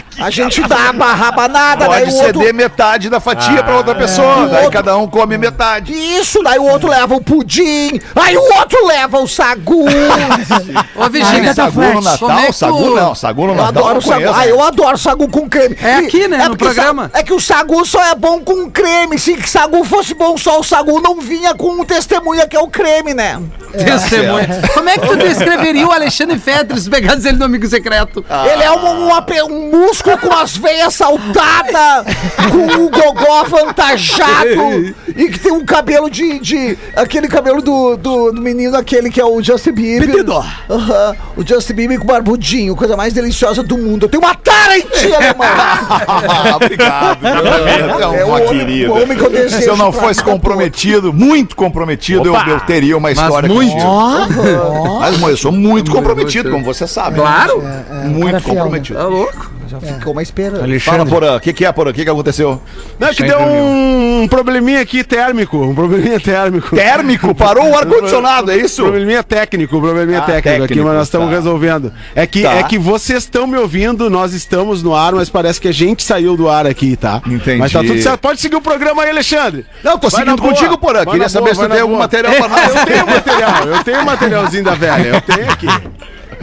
[0.18, 2.40] A gente dá a rabanada, daí Pode o outro...
[2.40, 4.44] ceder metade da fatia pra outra pessoa.
[4.44, 5.92] O Daí outro- cada um come metade.
[5.92, 9.84] Isso, daí o outro leva o pudim, aí o outro leva o sagu.
[10.96, 12.18] Ô, Virgínia, Ainda tá Sagu no.
[12.18, 12.46] Como é Natal?
[12.46, 13.14] que Sagu tu- não.
[13.14, 14.14] Sagu no Eu Natal adoro sagu.
[14.14, 14.34] conheço.
[14.38, 15.76] Ah, eu adoro sagu com creme.
[15.82, 17.10] É aqui, né, no porque sa- programa.
[17.14, 19.18] É que o sagu só é bom com creme.
[19.18, 22.68] Se sagu fosse bom só o sagu, não vinha com o testemunha que é o
[22.68, 23.40] creme, né?
[23.72, 24.62] Testemunha.
[24.72, 26.40] Como é que tu descreveria o Alexandre
[26.78, 28.24] se pegasse ele no amigo secreto?
[28.52, 32.14] Ele é um, um, ape- um músculo com as veias saltadas,
[32.50, 36.38] com o gogó avantajado e que tem um cabelo de.
[36.40, 40.24] de aquele cabelo do, do, do menino, aquele que é o Justin Bieber.
[40.70, 41.16] Aham.
[41.36, 44.04] O Justin Bieber com barbudinho, coisa mais deliciosa do mundo.
[44.04, 45.46] Eu tenho uma tara em ti, alemão!
[46.56, 47.26] Obrigado.
[47.26, 48.92] É É o uma homem- querida.
[48.92, 52.96] o homem que eu desejo Se eu não fosse comprometido, muito comprometido, eu, eu teria
[52.96, 53.72] uma história muito.
[53.72, 54.98] contigo.
[55.00, 57.16] Mas, mas eu sou muito comprometido, como você sabe.
[57.20, 57.62] Claro.
[58.04, 58.98] Muito cara fiel, comprometido.
[58.98, 59.50] Tá louco?
[59.80, 60.80] Já ficou uma esperança.
[60.80, 61.36] Fala, Porã.
[61.36, 61.90] O que, que é, Porã?
[61.90, 62.60] O que, que aconteceu?
[62.98, 65.58] Não, é que deu um probleminha aqui térmico.
[65.58, 66.74] Um probleminha térmico.
[66.74, 67.34] Térmico?
[67.34, 68.82] Parou o ar-condicionado, é isso?
[68.82, 71.34] Probleminha técnico, probleminha Ah, técnico, aqui, técnico, mas nós estamos tá.
[71.34, 71.92] resolvendo.
[72.14, 72.52] É que, Tá.
[72.54, 76.02] é que vocês estão me ouvindo, nós estamos no ar, mas parece que a gente
[76.02, 77.20] saiu do ar aqui, tá?
[77.26, 77.58] Entendi.
[77.58, 78.20] Mas tá tudo certo.
[78.20, 79.66] Pode seguir o programa aí, Alexandre.
[79.82, 81.04] Não, tô Vai seguindo contigo, Porã.
[81.04, 82.04] Queria saber boa, se tu tem algum boa.
[82.04, 82.74] material pra nós.
[82.76, 85.66] Eu tenho material, eu tenho materialzinho da velha, eu tenho aqui.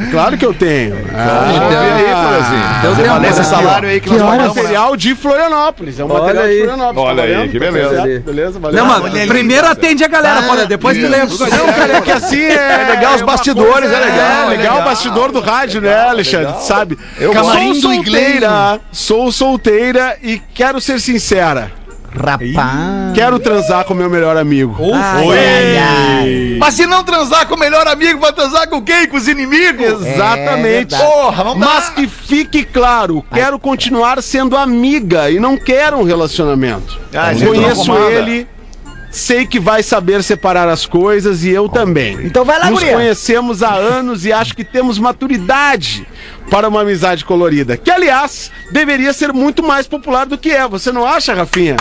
[0.10, 0.96] Claro que eu tenho.
[1.14, 6.00] Ah, Vamos ver aí, valeu esse salário aí que, Que nós pagamos, material de Florianópolis.
[6.00, 6.52] É um material aí.
[6.54, 7.10] de Florianópolis.
[7.10, 8.02] Olha tá aí, que beleza.
[8.26, 8.86] Beleza, valeu.
[8.86, 11.20] Não, Ah, mano, primeiro atende a galera, porra, depois tu lê.
[11.20, 12.82] Não, cara, é que assim é.
[12.82, 15.82] É legal os uma bastidores, coisa- é legal, É é legal o bastidor do rádio,
[15.82, 16.54] né, Alexandre?
[16.62, 16.98] Sabe?
[17.20, 21.72] Eu sou solteira, sou solteira e quero ser sincera.
[22.14, 23.14] Rapaz.
[23.16, 24.76] Quero transar com meu melhor amigo.
[26.60, 29.08] Mas se não transar com o melhor amigo, vai transar com quem?
[29.08, 30.06] Com os inimigos?
[30.06, 30.96] Exatamente.
[30.96, 31.66] Porra, não dá.
[31.66, 37.00] Mas que fique claro, quero continuar sendo amiga e não quero um relacionamento.
[37.14, 38.48] Ah, gente, Conheço ele,
[39.12, 42.18] sei que vai saber separar as coisas e eu também.
[42.26, 42.96] Então vai lá, Nos guria.
[42.96, 46.08] conhecemos há anos e acho que temos maturidade
[46.50, 47.78] para uma amizade colorida.
[47.78, 50.68] Que, aliás, deveria ser muito mais popular do que é.
[50.68, 51.76] Você não acha, Rafinha?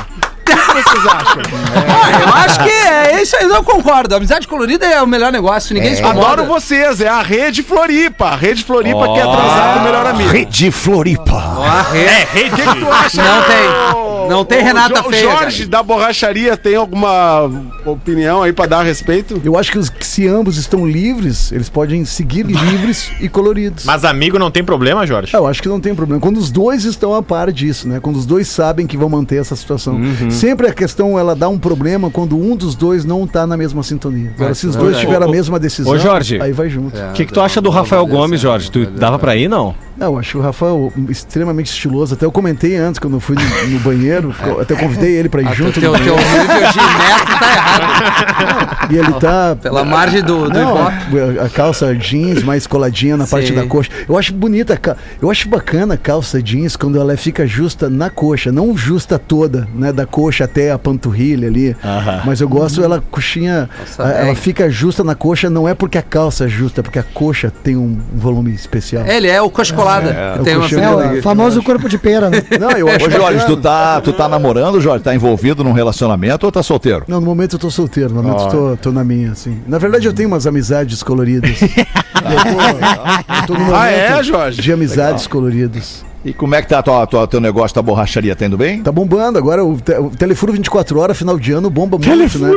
[0.57, 1.43] Que vocês acham?
[2.03, 4.15] Ah, eu acho que é isso aí, eu concordo.
[4.15, 6.27] A amizade colorida é o melhor negócio, ninguém se incomoda.
[6.43, 8.27] Adoro vocês, é a Rede Floripa.
[8.27, 10.31] A Rede Floripa quer transar com o melhor amigo.
[10.31, 11.37] Rede Floripa.
[11.37, 12.07] A rede.
[12.09, 12.51] É, rede.
[12.51, 13.23] O que, que tu acha?
[13.23, 14.31] Não tem.
[14.31, 17.51] Não tem Ô, Renata Jo- Feia, Jorge da borracharia tem alguma
[17.85, 19.41] opinião aí pra dar a respeito?
[19.45, 23.85] Eu acho que, os- se ambos estão livres, eles podem seguir livres e coloridos.
[23.85, 25.35] Mas amigo não tem problema, Jorge?
[25.35, 26.21] Eu acho que não tem problema.
[26.21, 27.99] Quando os dois estão a par disso, né?
[28.01, 29.95] Quando os dois sabem que vão manter essa situação.
[29.95, 30.31] Uhum.
[30.41, 33.83] Sempre a questão, ela dá um problema quando um dos dois não tá na mesma
[33.83, 34.33] sintonia.
[34.37, 36.41] Agora, se os é dois tiverem a mesma decisão, Ô, Jorge.
[36.41, 36.97] aí vai junto.
[36.99, 38.71] O que, que tu acha do Rafael Gomes, Jorge?
[38.71, 39.75] Tu dava pra ir, não?
[39.99, 42.15] Não, eu acho o Rafael extremamente estiloso.
[42.15, 45.49] Até eu comentei antes, quando eu fui no, no banheiro, até convidei ele pra ir
[45.49, 45.79] Ah, junto.
[45.79, 48.93] teu, teu nível de metro tá errado.
[48.93, 49.57] E ele tá.
[49.61, 51.39] Pela margem do, do Não, Ibope.
[51.45, 53.55] a calça jeans mais coladinha na parte Sim.
[53.55, 53.91] da coxa.
[54.09, 58.09] Eu acho bonita, a eu acho bacana a calça jeans quando ela fica justa na
[58.09, 61.77] coxa, não justa toda, né, da coxa até a panturrilha ali.
[62.25, 64.37] Mas eu gosto ela coxinha, Calça a- ela bag.
[64.37, 67.51] fica justa na coxa, não é porque a calça é justa, é porque a coxa
[67.63, 69.05] tem um volume especial.
[69.07, 70.11] Ele é o coxa colada.
[70.11, 72.43] É, Tem o uma coxa- É, o famoso corpo de pera, né?
[72.59, 73.47] Não, eu acho Ô, Jorge, bacana.
[73.47, 75.03] tu tá, tu tá namorando, Jorge?
[75.05, 77.05] Tá envolvido num relacionamento ou tá solteiro?
[77.09, 79.59] Não, no momento eu tô solteiro, no momento eu tô, tô na minha, assim.
[79.67, 81.61] Na verdade, eu tenho umas amizades coloridas.
[81.63, 84.61] eu, tô, eu tô no momento Ah, é, Jorge?
[84.61, 86.05] de amizades coloridas.
[86.25, 88.37] E como é que tá tua, tua- teu negócio da borracharia?
[88.37, 88.83] Tá indo bem?
[88.83, 92.51] Tá bombando agora, o, te, o Telefuro 24 horas, final de ano, bomba muito, né?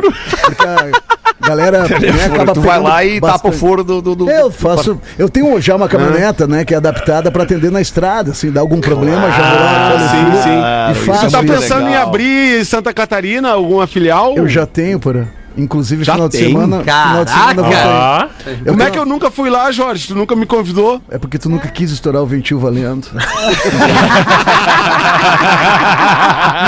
[0.44, 3.56] Porque a galera né, acaba tu vai lá e tapa o bastante.
[3.56, 4.02] furo do...
[4.02, 5.00] do, do- Eu faço.
[5.18, 8.60] Eu tenho já uma caminhoneta, né, que é adaptada pra atender na estrada, assim, dá
[8.60, 10.60] algum problema, já vou lá no sim, Telefuro sim.
[10.62, 11.20] Ah, e faço.
[11.24, 14.34] Você tá pensando em abrir Santa Catarina alguma filial?
[14.36, 15.26] Eu já tenho, porra.
[15.56, 16.48] Inclusive, Já final de tem?
[16.48, 16.80] semana.
[16.82, 17.72] Final de semana vou
[18.64, 20.08] eu Como é que eu nunca fui lá, Jorge?
[20.08, 21.00] Tu nunca me convidou?
[21.10, 23.06] É porque tu nunca quis estourar o ventil valendo.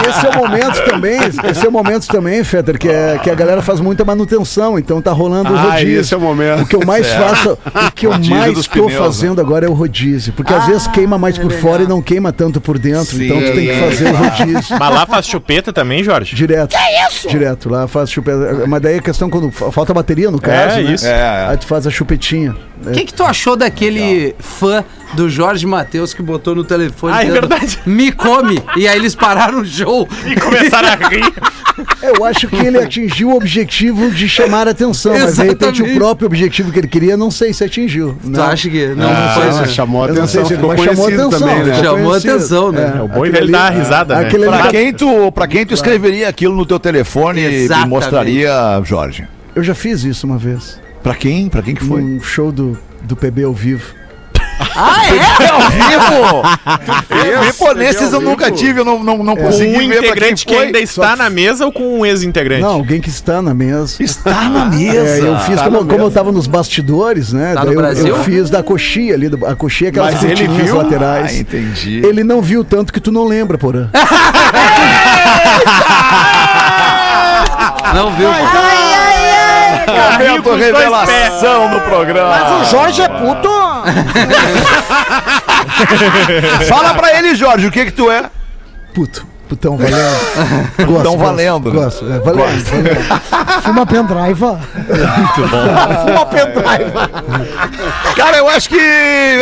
[0.04, 1.18] e esse é o momento também,
[1.50, 5.00] esse é o momento também, Fetter, que, é, que a galera faz muita manutenção, então
[5.02, 6.00] tá rolando o Ah, rodízio.
[6.00, 6.62] esse é o momento.
[6.62, 7.52] O que eu mais faço,
[7.88, 10.86] o que eu Rodízio mais tô pneus, fazendo agora é o rodízio, porque às vezes
[10.88, 14.12] queima mais por fora e não queima tanto por dentro, então tu tem que fazer
[14.12, 14.76] o rodízio.
[14.78, 16.34] Mas lá faz chupeta também, Jorge?
[16.34, 16.70] Direto.
[16.76, 17.28] Que isso?
[17.28, 18.66] Direto, lá faz chupeta.
[18.76, 20.92] Mas daí a questão quando fa- falta bateria, no caso, É, né?
[20.92, 21.06] isso.
[21.06, 21.46] É, é.
[21.48, 22.54] Aí tu faz a chupetinha.
[22.84, 27.14] O que, que tu achou daquele fã do Jorge Matheus que botou no telefone?
[27.16, 27.78] Ah, é verdade.
[27.86, 28.62] Me come!
[28.76, 30.06] E aí eles pararam o show.
[30.26, 31.24] E começaram a rir.
[32.02, 35.94] Eu acho que ele atingiu o objetivo de chamar a atenção, mas de repente o
[35.94, 38.16] próprio objetivo que ele queria, não sei se atingiu.
[38.22, 40.80] Tu acha que não Ah, foi isso chamou não sei atenção, se ele ficou mas
[40.84, 41.30] chamou atenção.
[41.30, 41.74] também, né?
[41.82, 42.30] Chamou conhecido.
[42.32, 42.94] atenção, né?
[42.98, 44.20] É, o bom é aquele ele dar ali- risada, né?
[44.26, 47.54] aquele ali Pra tá- quem, tu, pra quem tu escreveria aquilo no teu telefone e
[47.64, 47.88] Exatamente.
[47.90, 49.24] mostraria, Jorge?
[49.54, 50.80] Eu já fiz isso uma vez.
[51.02, 51.48] Pra quem?
[51.48, 52.00] Pra quem que foi?
[52.00, 53.84] Num show do, do PB ao vivo.
[54.74, 55.44] Ah, é?
[55.44, 56.42] É ao vivo!
[57.76, 60.78] Nesses eu nunca tive, eu não, não, não Com consegui um ver integrante que ainda
[60.78, 62.62] está na mesa ou com um ex-integrante?
[62.62, 64.02] Não, alguém que está na mesa.
[64.02, 65.26] Está na mesa.
[65.26, 66.10] É, eu fiz, Tá como, como eu mesa.
[66.10, 67.54] tava nos bastidores, né?
[67.54, 68.06] Tá eu, Brasil?
[68.08, 70.76] eu fiz da coxinha ali, a coxinha, aquelas Mas ele viu?
[70.76, 71.32] laterais.
[71.32, 72.02] Ah, entendi.
[72.04, 73.88] Ele não viu tanto que tu não lembra, porã.
[77.94, 78.28] Não viu?
[78.28, 78.52] Momento
[80.42, 82.28] dois revelação no programa.
[82.30, 83.48] Mas o Jorge é puto.
[86.68, 88.24] Fala pra ele, Jorge, o que que tu é?
[88.94, 89.26] Puto.
[89.48, 89.94] Putão valendo.
[90.76, 91.80] Gosto, Putão gosto, valendo, né?
[91.80, 92.64] Gosto, é, valendo.
[92.64, 93.62] valendo.
[93.62, 94.42] Fuma pendrive.
[94.42, 96.92] Uma pendrive.
[98.16, 98.76] Cara, eu acho que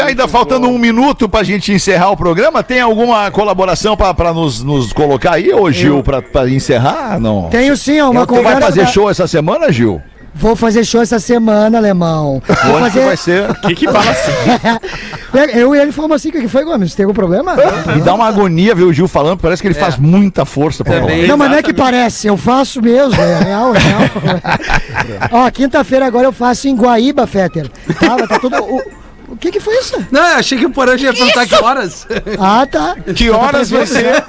[0.07, 4.63] ainda faltando um minuto pra gente encerrar o programa, tem alguma colaboração pra, pra nos,
[4.63, 7.19] nos colocar aí, ô Gil, pra, pra encerrar?
[7.19, 7.49] Não.
[7.49, 8.61] Tenho sim, ó, uma tu vai conversa.
[8.67, 10.03] fazer da- show essa semana, Gil?
[10.35, 12.43] Vou fazer show essa semana, alemão.
[12.67, 13.17] Vou Onde que vai fazer.
[13.17, 13.51] ser?
[13.51, 14.31] O que que fala assim?
[15.55, 16.95] Eu e ele falamos assim, o que foi, Gomes?
[16.95, 17.57] Tem algum problema?
[17.95, 20.93] Me dá uma agonia ver o Gil falando, parece que ele faz muita força pra
[20.95, 21.07] falar.
[21.07, 21.27] Também.
[21.27, 24.01] Não, mas não é que parece, eu faço mesmo, é real, é real.
[25.33, 27.69] Ó, quinta-feira agora eu faço em Guaíba, Fetter.
[27.99, 28.57] Tá, tá tudo.
[28.63, 28.81] O,
[29.35, 30.05] o que que foi isso?
[30.11, 32.07] Não, eu achei que o Porã ia perguntar que horas.
[32.39, 32.97] Ah, tá.
[33.15, 34.23] Que horas vai ser?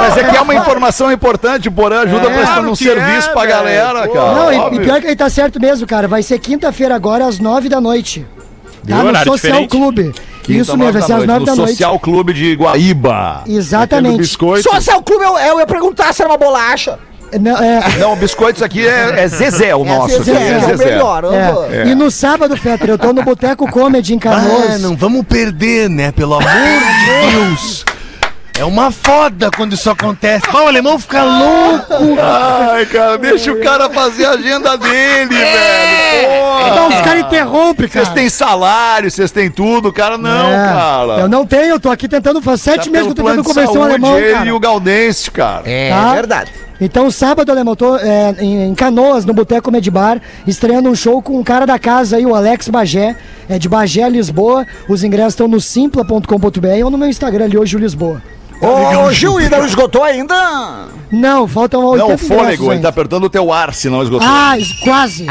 [0.00, 3.46] Mas é que é uma informação importante, o Porã ajuda prestando um serviço é, pra
[3.46, 4.12] galera, Pô.
[4.14, 4.34] cara.
[4.34, 6.06] Não, e- e, pior que ele tá certo mesmo, cara.
[6.08, 8.26] Vai ser quinta-feira agora às nove da noite.
[8.88, 9.68] Tá no Social diferente.
[9.70, 10.12] Clube.
[10.42, 11.70] Quinta, Isso mesmo, vai ser às nove no da noite.
[11.72, 13.44] Social Clube de Guaíba.
[13.46, 14.24] Exatamente.
[14.26, 16.98] Social Clube, eu, eu ia perguntar se era uma bolacha.
[17.38, 20.22] Não, é, Não, biscoitos aqui é, é Zezé o nosso.
[20.22, 21.22] Zezé, aqui, é o melhor.
[21.22, 21.86] vou- é.
[21.86, 24.80] E no sábado, Fetter, eu tô no Boteco Comedy em Ah, Canoas.
[24.80, 26.10] não vamos perder, né?
[26.12, 27.84] Pelo amor de Deus.
[28.58, 30.44] É uma foda quando isso acontece.
[30.52, 32.18] Mas o alemão fica louco.
[32.20, 36.28] Ai, cara, deixa o cara fazer a agenda dele, velho.
[36.28, 36.68] Porra.
[36.68, 38.04] Então os caras interrompem, cara.
[38.04, 41.20] Vocês têm salário, vocês têm tudo, o cara não, É, cara.
[41.20, 43.44] Eu não tenho, eu tô aqui tentando fazer sete Tá meses que eu tô tentando
[43.44, 44.46] convencer o alemão, ele cara.
[44.46, 45.62] e o Gaudense, cara.
[45.64, 46.12] É Tá?
[46.12, 46.52] verdade.
[46.80, 51.38] Então, sábado, alemão, tô é, em, Canoas, no Boteco Comedy Bar, estreando um show com
[51.38, 53.16] um cara da casa aí, o Alex Bagé,
[53.48, 54.66] é de Bagé, Lisboa.
[54.88, 58.22] Os ingressos estão no simpla.com.br ou no meu Instagram ali, hoje, o Lisboa.
[58.60, 60.88] Ô, Gil, e não esgotou ainda?
[61.10, 62.82] Não, faltam 80 Não, o fôlego, ele ainda.
[62.82, 64.28] tá apertando o teu ar, se não esgotou.
[64.30, 64.54] Ah,
[64.84, 65.26] quase.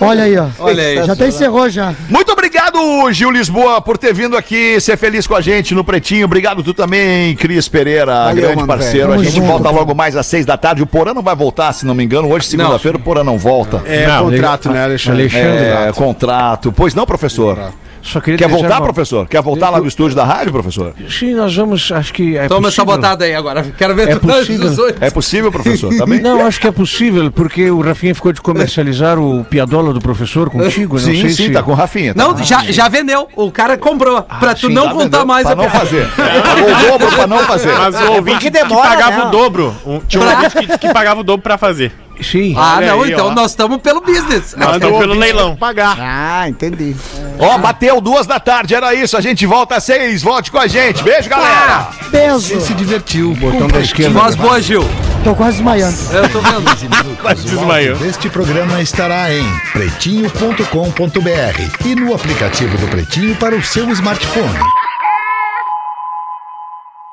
[0.00, 0.46] Olha aí, ó.
[0.58, 1.06] Olha aí.
[1.06, 1.94] Já até encerrou já.
[2.10, 2.76] Muito obrigado,
[3.12, 6.24] Gil Lisboa, por ter vindo aqui ser feliz com a gente no Pretinho.
[6.26, 9.08] Obrigado tu também, Cris Pereira, Valeu, grande mano, parceiro.
[9.08, 9.12] velho.
[9.12, 9.76] A Tamo gente junto, volta cara.
[9.76, 10.82] logo mais às seis da tarde.
[10.82, 12.30] O Porã não vai voltar, se não me engano.
[12.30, 13.82] Hoje, segunda-feira, o Porã não volta.
[13.86, 15.30] É Não, contrato, né, Alexandre?
[15.34, 16.72] É, contrato.
[16.72, 17.72] Pois não, professor?
[18.04, 19.26] Só queria Quer voltar, uma- professor?
[19.26, 20.92] Quer voltar lá do estúdio da rádio, professor?
[21.08, 23.62] Sim, nós vamos, acho que é Toma essa botada aí agora.
[23.76, 24.94] Quero ver É possível.
[25.00, 25.92] É possível, professor?
[25.96, 26.20] Tá bem?
[26.20, 30.50] Não, acho que é possível, porque o Rafinha ficou de comercializar o piadola do professor
[30.50, 30.98] contigo.
[30.98, 31.50] eu não Sim, sei sim, se...
[31.52, 32.14] tá com o Rafinha.
[32.14, 32.22] tá?
[32.22, 33.26] Não, já, já vendeu.
[33.34, 34.22] O cara comprou.
[34.22, 35.78] pra tu Sim, não tá contar vendendo, mais pra a não piada.
[35.80, 36.08] fazer.
[36.14, 37.72] Pagou o dobro pra não fazer.
[37.72, 39.24] Mas o ouvinte que, demora, pagava né?
[39.24, 39.74] o dobro.
[39.86, 41.90] Um- tinha um ouvinte que, que pagava o dobro pra fazer.
[42.22, 42.54] Sim.
[42.56, 43.34] Ah, Olha não, aí, então ó.
[43.34, 44.54] nós estamos pelo business.
[44.56, 45.56] Nós estamos pelo leilão.
[45.56, 45.96] Pagar.
[45.98, 46.94] Ah, entendi.
[47.38, 49.16] Ó, bateu duas da tarde, era isso.
[49.16, 50.22] A gente volta às seis.
[50.22, 51.02] Volte com a gente.
[51.02, 51.88] Beijo, galera.
[52.10, 52.60] Beijo.
[52.60, 53.34] Se divertiu.
[53.34, 54.18] Botão da esquerda.
[54.18, 54.84] Voz boa, Gil.
[55.24, 55.96] Tô quase desmaiando.
[56.12, 57.34] Eu tô vendo.
[57.42, 58.06] Desmaiou.
[58.06, 64.83] Este programa estará em pretinho.com.br e no aplicativo do Pretinho para o seu smartphone.